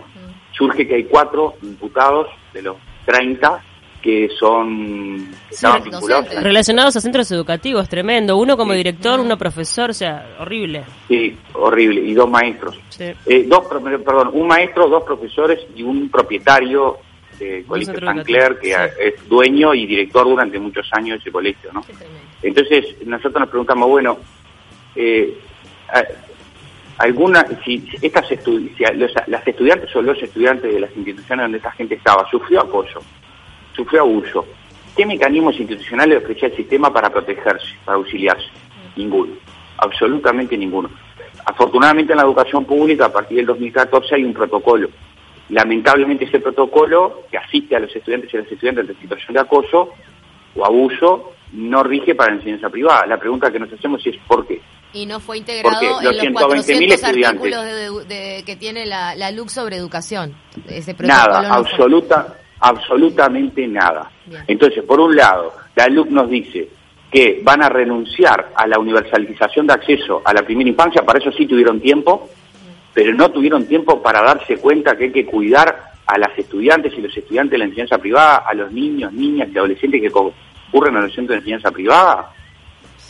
surge 0.51 0.87
que 0.87 0.95
hay 0.95 1.03
cuatro 1.03 1.53
imputados 1.61 2.27
de 2.53 2.63
los 2.63 2.77
30 3.05 3.63
que 4.07 4.29
son 4.39 5.17
que 5.49 5.55
estaban 5.55 5.83
Sí, 5.83 5.89
vinculados 5.89 6.33
a 6.33 6.39
Relacionados 6.39 6.95
a 6.95 7.01
centros 7.01 7.29
educativos, 7.29 7.89
tremendo. 7.89 8.37
Uno 8.37 8.55
como 8.55 8.71
Sí. 8.71 8.77
director, 8.77 9.19
uno 9.19 9.37
profesor, 9.37 9.89
o 9.89 9.93
sea, 9.93 10.37
horrible. 10.39 10.85
Sí, 11.09 11.35
horrible, 11.55 11.99
y 11.99 12.13
dos 12.13 12.29
maestros. 12.29 12.79
Sí. 12.87 13.03
Eh, 13.25 13.43
dos, 13.45 13.67
perdón, 13.67 14.29
un 14.31 14.47
maestro, 14.47 14.87
dos 14.87 15.03
profesores 15.03 15.59
y 15.75 15.83
un 15.83 16.09
propietario 16.09 16.99
del 17.37 17.65
colegio 17.65 17.99
San 17.99 18.23
Clair, 18.23 18.57
que 18.61 18.71
es 18.71 19.27
dueño 19.27 19.73
y 19.73 19.85
director 19.85 20.23
durante 20.23 20.57
muchos 20.57 20.87
años 20.93 21.17
de 21.17 21.21
ese 21.23 21.31
colegio, 21.33 21.69
¿no? 21.73 21.83
Entonces, 22.41 22.95
nosotros 23.05 23.41
nos 23.41 23.49
preguntamos, 23.49 23.89
bueno, 23.89 24.17
eh, 24.95 25.37
alguna, 26.97 27.45
si 27.65 27.83
estas 28.01 28.25
estu- 28.31 28.73
si 28.77 28.85
a- 28.85 28.93
los- 28.93 29.11
las 29.27 29.45
estudiantes 29.45 29.93
o 29.97 30.01
los 30.01 30.17
estudiantes 30.23 30.73
de 30.73 30.79
las 30.79 30.95
instituciones 30.95 31.43
donde 31.43 31.57
esta 31.57 31.71
gente 31.71 31.95
estaba 31.95 32.25
sufrió 32.31 32.61
acoso, 32.61 33.01
sufrió 33.77 34.01
abuso, 34.01 34.45
¿qué 34.95 35.05
mecanismos 35.05 35.57
institucionales 35.57 36.21
ofrecía 36.21 36.49
el 36.49 36.55
sistema 36.57 36.91
para 36.91 37.09
protegerse, 37.09 37.67
para 37.85 37.97
auxiliarse? 37.97 38.47
Ninguno, 38.97 39.33
absolutamente 39.77 40.57
ninguno. 40.57 40.89
Afortunadamente 41.45 42.11
en 42.11 42.17
la 42.17 42.23
educación 42.25 42.65
pública, 42.65 43.05
a 43.05 43.13
partir 43.13 43.37
del 43.37 43.45
2014 43.45 44.15
hay 44.15 44.23
un 44.25 44.33
protocolo. 44.33 44.89
Lamentablemente 45.49 46.25
ese 46.25 46.39
protocolo 46.41 47.21
que 47.31 47.37
asiste 47.37 47.75
a 47.75 47.79
los 47.79 47.95
estudiantes 47.95 48.33
y 48.33 48.37
a 48.37 48.41
las 48.41 48.51
estudiantes 48.51 48.89
en 48.89 48.99
situación 48.99 49.33
de 49.33 49.39
acoso 49.39 49.93
o 50.55 50.65
abuso 50.65 51.31
no 51.53 51.83
rige 51.83 52.15
para 52.15 52.31
la 52.33 52.39
enseñanza 52.39 52.69
privada. 52.69 53.05
La 53.05 53.17
pregunta 53.17 53.49
que 53.49 53.59
nos 53.59 53.71
hacemos 53.71 54.05
es 54.05 54.17
¿por 54.27 54.45
qué? 54.45 54.59
Y 54.93 55.05
no 55.05 55.19
fue 55.19 55.37
integrado 55.37 55.79
en 55.81 56.03
los 56.03 56.15
los 56.15 56.23
120.000 56.23 56.33
400 56.33 56.93
estudiantes. 57.03 57.53
artículos 57.55 58.07
de, 58.07 58.15
de- 58.15 58.43
que 58.45 58.55
tiene 58.57 58.85
la, 58.85 59.15
la 59.15 59.31
LUC 59.31 59.49
sobre 59.49 59.77
educación. 59.77 60.35
Ese 60.67 60.93
protocolo 60.93 61.31
Nada, 61.33 61.47
no 61.59 61.63
fue. 61.65 61.77
Absoluta, 62.59 63.25
absolutamente 63.25 63.67
nada. 63.67 64.11
Bien. 64.25 64.43
Entonces, 64.47 64.83
por 64.83 64.99
un 64.99 65.15
lado, 65.15 65.53
la 65.75 65.87
LUC 65.87 66.09
nos 66.09 66.29
dice 66.29 66.69
que 67.11 67.41
van 67.43 67.63
a 67.63 67.69
renunciar 67.69 68.51
a 68.55 68.67
la 68.67 68.79
universalización 68.79 69.67
de 69.67 69.73
acceso 69.73 70.21
a 70.25 70.33
la 70.33 70.43
primera 70.43 70.69
infancia, 70.69 71.03
para 71.03 71.19
eso 71.19 71.31
sí 71.31 71.45
tuvieron 71.45 71.79
tiempo, 71.79 72.29
pero 72.93 73.13
no 73.13 73.29
tuvieron 73.31 73.65
tiempo 73.65 74.01
para 74.01 74.21
darse 74.21 74.57
cuenta 74.57 74.97
que 74.97 75.05
hay 75.05 75.11
que 75.11 75.25
cuidar 75.25 75.91
a 76.05 76.17
las 76.17 76.37
estudiantes 76.37 76.93
y 76.97 77.01
los 77.01 77.15
estudiantes 77.15 77.51
de 77.51 77.57
la 77.59 77.65
enseñanza 77.65 77.97
privada, 77.97 78.37
a 78.37 78.53
los 78.53 78.71
niños, 78.71 79.13
niñas 79.13 79.49
y 79.53 79.57
adolescentes 79.57 80.01
que 80.01 80.09
concurren 80.09 80.95
a 80.95 81.01
los 81.01 81.13
centros 81.13 81.35
de 81.35 81.39
enseñanza 81.39 81.71
privada. 81.71 82.31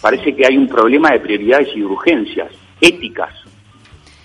Parece 0.02 0.36
que 0.36 0.46
hay 0.46 0.58
un 0.58 0.68
problema 0.68 1.12
de 1.12 1.20
prioridades 1.20 1.70
y 1.76 1.80
de 1.80 1.86
urgencias 1.86 2.52
éticas, 2.82 3.34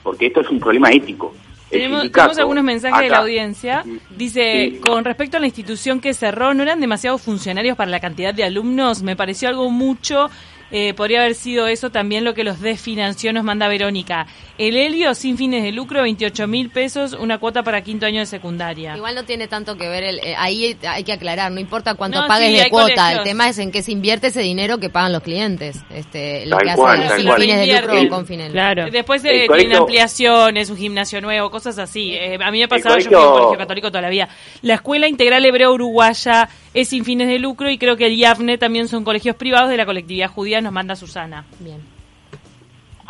porque 0.02 0.26
esto 0.26 0.40
es 0.40 0.50
un 0.50 0.58
problema 0.58 0.90
ético. 0.90 1.34
Tenemos, 1.72 2.12
tenemos 2.12 2.38
algunos 2.38 2.62
mensajes 2.64 3.00
de 3.00 3.08
la 3.08 3.18
audiencia. 3.18 3.84
Dice, 4.10 4.70
Sí. 4.74 4.78
con 4.80 5.04
respecto 5.04 5.38
a 5.38 5.40
la 5.40 5.46
institución 5.46 6.00
que 6.00 6.14
cerró, 6.14 6.54
¿no 6.54 6.62
eran 6.62 6.80
demasiados 6.80 7.22
funcionarios 7.22 7.76
para 7.76 7.90
la 7.90 7.98
cantidad 7.98 8.32
de 8.34 8.44
alumnos? 8.44 9.02
Me 9.02 9.16
pareció 9.16 9.48
algo 9.48 9.70
mucho. 9.70 10.30
Eh, 10.72 10.94
podría 10.94 11.20
haber 11.20 11.34
sido 11.34 11.66
eso 11.66 11.90
también 11.90 12.24
lo 12.24 12.32
que 12.34 12.44
los 12.44 12.60
desfinanció, 12.60 13.32
nos 13.32 13.44
manda 13.44 13.68
Verónica. 13.68 14.26
El 14.58 14.76
helio 14.76 15.14
sin 15.14 15.36
fines 15.36 15.62
de 15.62 15.70
lucro, 15.72 16.02
28 16.02 16.46
mil 16.46 16.70
pesos, 16.70 17.12
una 17.12 17.38
cuota 17.38 17.62
para 17.62 17.82
quinto 17.82 18.06
año 18.06 18.20
de 18.20 18.26
secundaria. 18.26 18.96
Igual 18.96 19.14
no 19.14 19.24
tiene 19.24 19.48
tanto 19.48 19.76
que 19.76 19.88
ver, 19.88 20.02
el, 20.04 20.18
eh, 20.20 20.34
ahí 20.36 20.76
hay 20.88 21.04
que 21.04 21.12
aclarar, 21.12 21.52
no 21.52 21.60
importa 21.60 21.94
cuánto 21.94 22.22
No, 22.22 22.26
pagues 22.26 22.48
sí, 22.48 22.56
de 22.64 22.70
cuota, 22.70 22.86
colegios. 22.94 23.18
el 23.18 23.24
tema 23.24 23.48
es 23.48 23.58
en 23.58 23.70
qué 23.70 23.82
se 23.82 23.92
invierte 23.92 24.28
ese 24.28 24.40
dinero 24.40 24.78
que 24.78 24.88
pagan 24.88 25.12
los 25.12 25.22
clientes, 25.22 25.78
este, 25.90 26.46
lo 26.46 26.56
Tal 26.56 26.68
que 26.68 26.74
cual, 26.74 27.02
hacen 27.02 27.26
cual. 27.26 27.40
fines 27.42 27.60
de 27.66 27.80
lucro 27.82 28.08
con 28.08 28.26
fines. 28.26 28.50
Claro. 28.52 28.86
Después 28.90 29.22
eh, 29.24 29.28
tienen 29.28 29.46
colegio- 29.48 29.78
ampliaciones, 29.78 30.70
un 30.70 30.76
gimnasio 30.78 31.20
nuevo, 31.20 31.50
cosas 31.50 31.78
así. 31.78 32.14
Eh, 32.14 32.38
a 32.42 32.50
mí 32.50 32.60
me 32.60 32.68
pasaba, 32.68 32.98
yo 32.98 33.10
colegio- 33.10 33.18
fui 33.18 33.26
a 33.26 33.30
un 33.30 33.38
colegio 33.40 33.58
católico 33.58 33.88
toda 33.90 34.02
la 34.02 34.10
vida. 34.10 34.28
La 34.62 34.74
Escuela 34.74 35.06
Integral 35.08 35.44
Hebrea 35.44 35.70
Uruguaya 35.70 36.48
es 36.74 36.88
sin 36.88 37.04
fines 37.04 37.28
de 37.28 37.38
lucro 37.38 37.70
y 37.70 37.78
creo 37.78 37.96
que 37.96 38.06
el 38.06 38.14
IAFNE 38.14 38.58
también 38.58 38.88
son 38.88 39.04
colegios 39.04 39.36
privados 39.36 39.68
de 39.70 39.76
la 39.76 39.86
colectividad 39.86 40.28
judía, 40.30 40.60
nos 40.60 40.72
manda 40.72 40.96
Susana. 40.96 41.44
Bien. 41.60 41.78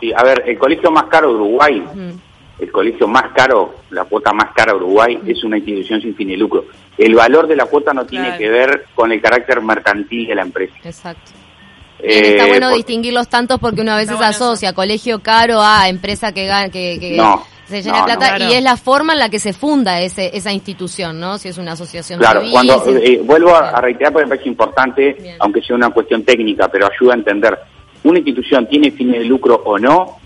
Sí, 0.01 0.12
a 0.16 0.22
ver, 0.25 0.42
el 0.46 0.59
colegio 0.59 0.90
más 0.90 1.05
caro 1.05 1.29
de 1.29 1.35
Uruguay, 1.35 1.81
Mm. 1.81 2.11
el 2.62 2.72
colegio 2.72 3.07
más 3.07 3.33
caro, 3.35 3.77
la 3.90 4.05
cuota 4.05 4.33
más 4.33 4.53
cara 4.55 4.72
de 4.72 4.79
Uruguay, 4.79 5.18
es 5.27 5.44
una 5.44 5.59
institución 5.59 6.01
sin 6.01 6.14
fin 6.16 6.29
de 6.29 6.37
lucro. 6.37 6.64
El 6.98 7.14
valor 7.14 7.46
de 7.46 7.57
la 7.57 7.66
cuota 7.66 7.94
no 7.94 8.05
tiene 8.05 8.37
que 8.37 8.48
ver 8.51 8.87
con 8.94 9.12
el 9.12 9.20
carácter 9.20 9.61
mercantil 9.62 10.27
de 10.27 10.35
la 10.35 10.42
empresa. 10.42 10.75
Exacto. 10.85 11.33
Bien, 12.03 12.25
Eh, 12.25 12.29
está 12.31 12.47
bueno 12.47 12.69
por- 12.69 12.77
distinguir 12.77 13.12
los 13.12 13.29
tantos 13.29 13.59
porque 13.61 13.81
uno 13.81 13.93
a 13.93 13.97
veces 13.97 14.17
bueno 14.17 14.29
asocia 14.31 14.73
colegio 14.73 15.21
caro 15.23 15.61
a 15.62 15.88
empresa 15.88 16.33
que 16.33 16.47
gana, 16.47 16.69
que, 16.69 16.99
que 16.99 17.17
No, 17.17 17.45
se 17.69 17.81
llena 17.83 17.99
no, 17.99 17.99
de 17.99 18.05
plata 18.05 18.31
no, 18.33 18.37
claro. 18.38 18.53
y 18.53 18.57
es 18.57 18.62
la 18.62 18.77
forma 18.77 19.12
en 19.12 19.19
la 19.21 19.29
que 19.29 19.38
se 19.38 19.53
funda 19.53 20.01
ese, 20.01 20.37
esa 20.37 20.53
institución, 20.53 21.21
¿no? 21.21 21.38
Si 21.38 21.49
es 21.49 21.59
una 21.59 21.73
asociación 21.73 22.19
Claro, 22.19 22.41
civil, 22.41 22.53
cuando 22.53 22.85
si- 22.85 22.91
eh, 23.15 23.21
vuelvo 23.25 23.55
a, 23.55 23.71
a 23.71 23.81
reiterar 23.81 24.12
porque 24.12 24.27
me 24.27 24.31
parece 24.31 24.49
importante, 24.49 25.12
Bien. 25.21 25.37
aunque 25.38 25.62
sea 25.62 25.77
una 25.77 25.91
cuestión 25.91 26.25
técnica, 26.25 26.69
pero 26.69 26.88
ayuda 26.93 27.15
a 27.15 27.17
entender, 27.17 27.59
una 28.05 28.19
institución 28.19 28.67
tiene 28.69 28.91
fines 28.91 29.21
de 29.21 29.25
lucro 29.25 29.62
o 29.65 29.79
no 29.79 30.17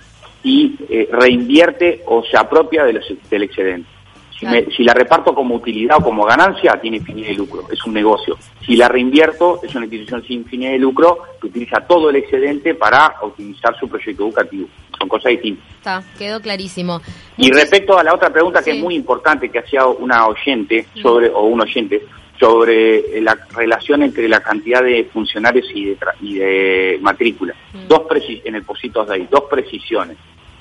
y 0.43 0.77
eh, 0.89 1.09
reinvierte 1.13 2.03
o 2.07 2.23
se 2.25 2.37
apropia 2.39 2.85
de 2.85 2.95
los, 2.95 3.05
del 3.29 3.43
excedente. 3.43 3.89
Si, 4.39 4.45
me- 4.45 4.53
Claro. 4.63 4.71
si 4.77 4.85
la 4.85 4.93
reparto 4.93 5.35
como 5.35 5.55
utilidad 5.55 5.97
o 5.99 6.03
como 6.05 6.25
ganancia, 6.25 6.79
tiene 6.81 7.01
fines 7.01 7.29
de 7.29 7.35
lucro, 7.35 7.65
es 7.73 7.83
un 7.87 7.95
negocio. 7.95 8.37
Si 8.67 8.77
la 8.77 8.87
reinvierto, 8.89 9.61
es 9.63 9.75
una 9.75 9.87
institución 9.87 10.23
sin 10.25 10.45
fines 10.45 10.73
de 10.73 10.79
lucro 10.79 11.21
que 11.41 11.47
utiliza 11.47 11.81
todo 11.87 12.11
el 12.11 12.17
excedente 12.17 12.75
para 12.75 13.15
optimizar 13.23 13.75
su 13.79 13.89
proyecto 13.89 14.25
educativo. 14.25 14.69
Son 14.99 15.09
cosas 15.09 15.31
distintas. 15.33 15.65
Está, 15.77 16.03
quedó 16.19 16.41
clarísimo. 16.41 17.01
Y 17.39 17.51
respecto 17.51 17.99
a 17.99 18.05
la 18.05 18.13
otra 18.15 18.31
pregunta 18.31 18.61
que 18.63 18.73
Sí. 18.73 18.77
es 18.79 18.83
muy 18.83 18.95
importante 18.95 19.49
que 19.51 19.59
hacía 19.61 19.87
una 19.87 20.27
oyente 20.27 20.87
sobre 21.01 21.29
o 21.31 21.45
un 21.45 21.61
oyente 21.63 22.03
sobre 22.39 23.17
eh, 23.17 23.21
la 23.23 23.35
relación 23.55 24.03
entre 24.03 24.29
la 24.29 24.41
cantidad 24.41 24.83
de 24.83 25.05
funcionarios 25.11 25.67
y 25.75 25.87
de, 25.87 25.99
tra- 25.99 26.15
y 26.21 26.35
de 26.35 26.99
matrícula. 27.01 27.55
Dos 27.89 28.01
preci- 28.01 28.43
en 28.45 28.55
el 28.57 28.63
Positos 28.63 29.07
Day, 29.07 29.27
dos 29.31 29.45
precisiones. 29.49 30.19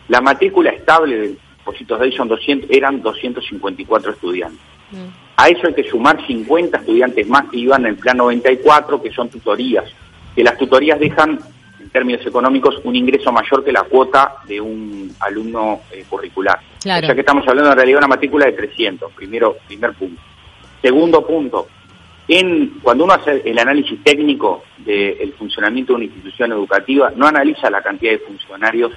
La 0.07 0.21
matrícula 0.21 0.69
estable 0.69 1.17
del 1.17 1.39
Positos 1.65 1.99
Day 1.99 2.11
son 2.11 2.27
200, 2.27 2.69
eran 2.71 3.01
254 3.01 4.11
estudiantes. 4.11 4.61
Mm. 4.91 5.25
A 5.37 5.49
eso 5.49 5.67
hay 5.67 5.73
que 5.73 5.83
sumar 5.83 6.25
50 6.25 6.77
estudiantes 6.77 7.27
más 7.27 7.49
que 7.49 7.57
iban 7.57 7.81
en 7.81 7.93
el 7.93 7.97
plan 7.97 8.17
94, 8.17 9.01
que 9.01 9.11
son 9.11 9.29
tutorías. 9.29 9.85
Que 10.33 10.43
las 10.43 10.57
tutorías 10.57 10.99
dejan, 10.99 11.39
en 11.81 11.89
términos 11.89 12.25
económicos, 12.25 12.79
un 12.83 12.95
ingreso 12.95 13.31
mayor 13.31 13.63
que 13.63 13.71
la 13.71 13.83
cuota 13.83 14.35
de 14.47 14.61
un 14.61 15.13
alumno 15.19 15.81
eh, 15.91 16.05
curricular. 16.07 16.59
Claro. 16.81 17.03
O 17.03 17.05
sea 17.07 17.15
que 17.15 17.21
estamos 17.21 17.45
hablando 17.47 17.71
en 17.71 17.77
realidad 17.77 17.95
de 17.95 18.05
una 18.05 18.15
matrícula 18.15 18.45
de 18.45 18.53
300, 18.53 19.11
primero, 19.13 19.57
primer 19.67 19.93
punto. 19.93 20.21
Segundo 20.81 21.25
punto, 21.25 21.67
en, 22.27 22.79
cuando 22.81 23.03
uno 23.03 23.13
hace 23.13 23.41
el 23.45 23.57
análisis 23.59 24.03
técnico 24.03 24.63
del 24.77 25.33
funcionamiento 25.33 25.93
de 25.93 25.95
una 25.97 26.05
institución 26.05 26.51
educativa, 26.51 27.11
no 27.15 27.27
analiza 27.27 27.69
la 27.69 27.81
cantidad 27.81 28.13
de 28.13 28.19
funcionarios, 28.19 28.91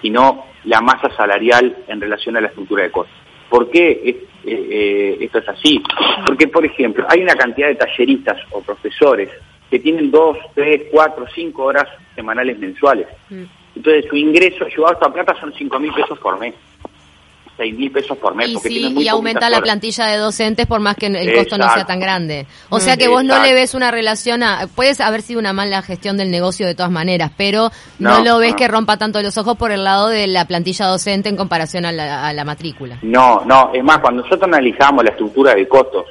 sino 0.00 0.44
la 0.64 0.80
masa 0.80 1.14
salarial 1.16 1.76
en 1.86 2.00
relación 2.00 2.36
a 2.36 2.40
la 2.40 2.48
estructura 2.48 2.82
de 2.84 2.90
costos. 2.90 3.16
¿Por 3.48 3.70
qué 3.70 3.90
eh, 4.04 4.26
eh, 4.44 5.16
esto 5.20 5.38
es 5.38 5.48
así? 5.48 5.82
Porque, 6.26 6.48
por 6.48 6.64
ejemplo, 6.64 7.06
hay 7.08 7.22
una 7.22 7.34
cantidad 7.34 7.68
de 7.68 7.76
talleristas 7.76 8.38
o 8.50 8.60
profesores 8.62 9.30
que 9.70 9.78
tienen 9.78 10.10
dos, 10.10 10.36
tres, 10.54 10.84
cuatro, 10.90 11.26
cinco 11.34 11.64
horas 11.64 11.86
semanales 12.14 12.58
mensuales. 12.58 13.06
Mm. 13.30 13.44
Entonces 13.76 14.06
su 14.08 14.16
ingreso 14.16 14.66
llevado 14.66 14.88
a 14.88 14.92
esta 14.94 15.12
plata 15.12 15.40
son 15.40 15.52
cinco 15.54 15.78
mil 15.78 15.92
pesos 15.92 16.18
por 16.18 16.38
mes. 16.38 16.54
6 17.58 17.76
mil 17.76 17.90
pesos 17.90 18.16
por 18.16 18.34
mes. 18.34 18.48
Y, 18.48 18.54
porque 18.54 18.68
sí, 18.68 18.94
y 18.96 19.08
aumenta 19.08 19.50
la 19.50 19.60
plantilla 19.60 20.06
de 20.06 20.16
docentes 20.16 20.66
por 20.66 20.80
más 20.80 20.96
que 20.96 21.06
el 21.06 21.34
costo 21.34 21.58
no 21.58 21.68
sea 21.74 21.84
tan 21.84 22.00
grande. 22.00 22.46
O 22.70 22.80
sea 22.80 22.96
que 22.96 23.08
vos 23.08 23.24
no 23.24 23.42
le 23.42 23.52
ves 23.52 23.74
una 23.74 23.90
relación 23.90 24.42
a... 24.42 24.68
Puede 24.74 24.94
haber 25.02 25.22
sido 25.22 25.40
una 25.40 25.52
mala 25.52 25.82
gestión 25.82 26.16
del 26.16 26.30
negocio 26.30 26.66
de 26.66 26.74
todas 26.74 26.92
maneras, 26.92 27.32
pero 27.36 27.70
no, 27.98 28.24
lo 28.24 28.38
ves 28.38 28.54
que 28.54 28.68
rompa 28.68 28.96
tanto 28.96 29.20
los 29.20 29.36
ojos 29.36 29.56
por 29.56 29.72
el 29.72 29.84
lado 29.84 30.08
de 30.08 30.28
la 30.28 30.46
plantilla 30.46 30.86
docente 30.86 31.28
en 31.28 31.36
comparación 31.36 31.84
a 31.84 31.92
la, 31.92 32.44
matrícula. 32.44 32.98
No, 33.02 33.42
no. 33.44 33.72
Es 33.74 33.82
más, 33.82 33.98
cuando 33.98 34.22
nosotros 34.22 34.44
analizamos 34.44 35.04
la 35.04 35.10
estructura 35.10 35.54
de 35.54 35.66
costos 35.66 36.06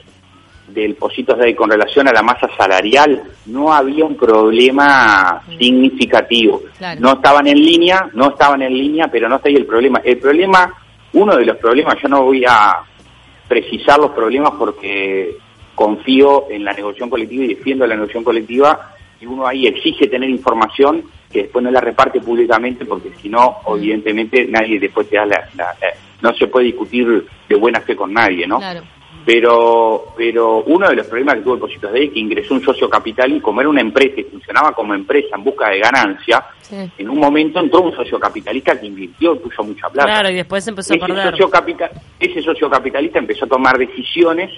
del 0.67 0.95
Positos 0.95 1.39
de 1.39 1.55
con 1.55 1.71
relación 1.71 2.10
a 2.10 2.12
la 2.12 2.21
masa 2.21 2.49
salarial, 2.57 3.23
no 3.45 3.73
había 3.73 4.03
un 4.03 4.17
problema 4.17 5.41
mm. 5.47 5.57
significativo. 5.57 6.62
No 6.99 7.13
estaban 7.13 7.47
en 7.47 7.57
línea, 7.57 8.10
no 8.13 8.31
estaban 8.31 8.62
en 8.62 8.73
línea, 8.77 9.07
pero 9.07 9.29
no 9.29 9.38
está 9.38 9.47
ahí 9.47 9.55
el 9.55 9.65
problema. 9.65 10.01
El 10.03 10.17
problema 10.17 10.73
uno 11.13 11.35
de 11.35 11.45
los 11.45 11.57
problemas, 11.57 11.95
yo 12.01 12.07
no 12.07 12.23
voy 12.23 12.43
a 12.47 12.77
precisar 13.47 13.99
los 13.99 14.11
problemas 14.11 14.51
porque 14.57 15.35
confío 15.75 16.49
en 16.49 16.63
la 16.63 16.73
negociación 16.73 17.09
colectiva 17.09 17.45
y 17.45 17.55
defiendo 17.55 17.85
la 17.85 17.95
negociación 17.95 18.23
colectiva 18.23 18.95
y 19.19 19.25
uno 19.25 19.47
ahí 19.47 19.67
exige 19.67 20.07
tener 20.07 20.29
información 20.29 21.03
que 21.31 21.43
después 21.43 21.63
no 21.63 21.71
la 21.71 21.81
reparte 21.81 22.19
públicamente 22.21 22.85
porque 22.85 23.11
si 23.21 23.29
no, 23.29 23.57
evidentemente, 23.67 24.45
nadie 24.45 24.79
después 24.79 25.09
te 25.09 25.17
da 25.17 25.25
la, 25.25 25.49
no 26.21 26.33
se 26.33 26.47
puede 26.47 26.67
discutir 26.67 27.25
de 27.47 27.55
buena 27.55 27.79
fe 27.81 27.95
con 27.95 28.13
nadie, 28.13 28.47
¿no? 28.47 28.57
Claro. 28.57 28.81
Pero, 29.27 30.13
pero 30.15 30.63
uno 30.63 30.87
de 30.87 30.95
los 30.95 31.07
problemas 31.07 31.35
que 31.35 31.41
tuvo 31.41 31.55
el 31.55 31.59
Positos 31.59 31.91
de 31.91 32.05
es 32.05 32.13
que 32.13 32.19
ingresó 32.19 32.53
un 32.53 32.63
socio 32.63 32.89
capital 32.89 33.29
y 33.33 33.41
como 33.41 33.59
era 33.59 33.69
una 33.69 33.81
empresa 33.81 34.21
y 34.21 34.23
funcionaba 34.23 34.71
como 34.71 34.93
empresa 34.93 35.35
en 35.35 35.43
busca 35.43 35.69
de 35.69 35.79
ganancia, 35.79 36.45
en 36.97 37.09
un 37.09 37.19
momento 37.19 37.59
entró 37.59 37.81
un 37.81 37.93
socio 37.93 38.17
capitalista 38.21 38.79
que 38.79 38.85
invirtió 38.85 39.35
y 39.35 39.39
puso 39.39 39.65
mucha 39.65 39.89
plata. 39.89 40.07
Claro, 40.07 40.29
y 40.29 40.35
después 40.35 40.65
empezó 40.65 40.93
ese 40.93 41.03
a 41.03 41.07
perder. 41.07 41.31
Socio 41.31 41.49
capital, 41.49 41.91
ese 42.17 42.41
socio 42.41 42.69
capitalista 42.69 43.19
empezó 43.19 43.43
a 43.43 43.49
tomar 43.49 43.77
decisiones, 43.77 44.49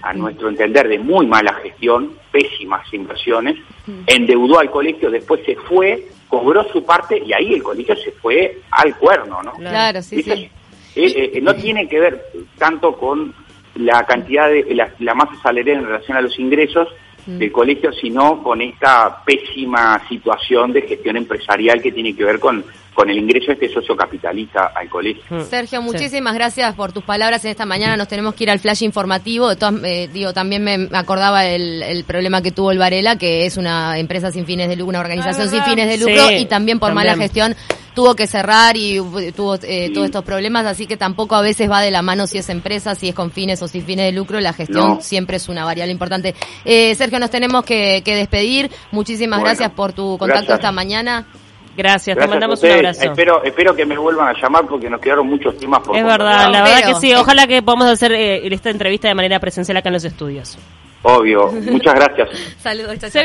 a 0.00 0.14
nuestro 0.14 0.48
entender, 0.48 0.88
de 0.88 0.98
muy 0.98 1.26
mala 1.26 1.52
gestión, 1.62 2.12
pésimas 2.32 2.90
inversiones, 2.94 3.58
endeudó 4.06 4.58
al 4.58 4.70
colegio, 4.70 5.10
después 5.10 5.42
se 5.44 5.54
fue, 5.54 6.02
cobró 6.28 6.64
su 6.72 6.82
parte 6.82 7.22
y 7.22 7.30
ahí 7.34 7.52
el 7.52 7.62
colegio 7.62 7.94
se 7.96 8.12
fue 8.12 8.58
al 8.70 8.96
cuerno, 8.96 9.42
¿no? 9.42 9.52
Claro, 9.52 10.00
sí, 10.00 10.22
sí. 10.22 10.50
Eh, 10.98 11.32
eh, 11.34 11.40
no 11.42 11.54
tiene 11.54 11.86
que 11.86 12.00
ver 12.00 12.24
tanto 12.56 12.96
con 12.96 13.34
la 13.76 14.04
cantidad 14.04 14.48
de 14.48 14.74
la, 14.98 15.14
masa 15.14 15.34
salarial 15.42 15.78
en 15.78 15.86
relación 15.86 16.16
a 16.16 16.20
los 16.20 16.38
ingresos 16.38 16.88
mm. 17.26 17.38
del 17.38 17.52
colegio, 17.52 17.92
sino 17.92 18.42
con 18.42 18.60
esta 18.60 19.22
pésima 19.24 20.00
situación 20.08 20.72
de 20.72 20.82
gestión 20.82 21.16
empresarial 21.16 21.80
que 21.82 21.92
tiene 21.92 22.14
que 22.14 22.24
ver 22.24 22.38
con, 22.38 22.64
con 22.94 23.10
el 23.10 23.18
ingreso 23.18 23.48
de 23.48 23.52
este 23.52 23.68
socio 23.68 23.94
capitalista 23.94 24.72
al 24.74 24.88
colegio. 24.88 25.22
Mm. 25.28 25.42
Sergio, 25.42 25.82
muchísimas 25.82 26.34
gracias 26.34 26.74
por 26.74 26.92
tus 26.92 27.04
palabras 27.04 27.44
en 27.44 27.50
esta 27.50 27.66
mañana. 27.66 27.96
Nos 27.96 28.08
tenemos 28.08 28.34
que 28.34 28.44
ir 28.44 28.50
al 28.50 28.58
flash 28.58 28.82
informativo. 28.82 29.50
Eh, 29.52 30.08
digo, 30.12 30.32
también 30.32 30.64
me 30.64 30.88
acordaba 30.92 31.46
el, 31.46 32.04
problema 32.06 32.40
que 32.42 32.52
tuvo 32.52 32.72
el 32.72 32.78
Varela, 32.78 33.18
que 33.18 33.46
es 33.46 33.56
una 33.56 33.98
empresa 33.98 34.32
sin 34.32 34.46
fines 34.46 34.68
de 34.68 34.76
lucro, 34.76 34.90
una 34.90 35.00
organización 35.00 35.48
ah, 35.48 35.50
sin 35.50 35.62
fines 35.64 35.88
de 35.88 35.98
lucro, 35.98 36.30
y 36.30 36.46
también 36.46 36.78
por 36.78 36.94
mala 36.94 37.14
gestión 37.16 37.54
tuvo 37.96 38.14
que 38.14 38.26
cerrar 38.26 38.76
y 38.76 39.00
tuvo 39.34 39.56
eh, 39.62 39.90
todos 39.92 40.04
estos 40.04 40.22
problemas, 40.22 40.66
así 40.66 40.86
que 40.86 40.98
tampoco 40.98 41.34
a 41.34 41.40
veces 41.40 41.68
va 41.68 41.80
de 41.80 41.90
la 41.90 42.02
mano 42.02 42.26
si 42.26 42.36
es 42.36 42.50
empresa, 42.50 42.94
si 42.94 43.08
es 43.08 43.14
con 43.14 43.30
fines 43.30 43.62
o 43.62 43.68
sin 43.68 43.84
fines 43.84 44.04
de 44.04 44.12
lucro, 44.12 44.38
la 44.38 44.52
gestión 44.52 45.00
siempre 45.00 45.38
es 45.38 45.48
una 45.48 45.64
variable 45.64 45.92
importante. 45.92 46.34
Eh, 46.66 46.94
Sergio, 46.94 47.18
nos 47.18 47.30
tenemos 47.30 47.64
que, 47.64 48.02
despedir. 48.04 48.70
Muchísimas 48.92 49.40
gracias 49.40 49.70
por 49.70 49.94
tu 49.94 50.18
contacto 50.18 50.52
esta 50.52 50.70
mañana. 50.70 51.26
Gracias, 51.74 52.18
te 52.18 52.26
mandamos 52.26 52.62
un 52.62 52.70
abrazo. 52.70 53.02
Espero, 53.02 53.42
espero 53.42 53.74
que 53.74 53.86
me 53.86 53.96
vuelvan 53.96 54.28
a 54.28 54.40
llamar 54.40 54.66
porque 54.66 54.90
nos 54.90 55.00
quedaron 55.00 55.26
muchos 55.26 55.56
temas 55.56 55.80
por 55.80 55.96
Es 55.96 56.04
verdad, 56.04 56.50
la 56.50 56.62
verdad 56.62 56.86
que 56.86 56.94
sí. 56.96 57.14
Ojalá 57.14 57.46
que 57.46 57.62
podamos 57.62 57.86
hacer 57.86 58.12
eh, 58.12 58.46
esta 58.52 58.68
entrevista 58.68 59.08
de 59.08 59.14
manera 59.14 59.40
presencial 59.40 59.78
acá 59.78 59.88
en 59.88 59.94
los 59.94 60.04
estudios. 60.04 60.58
Obvio. 61.02 61.52
Muchas 61.52 61.94
gracias. 61.94 62.28
Saludos, 62.58 62.98
Sergio. 62.98 63.20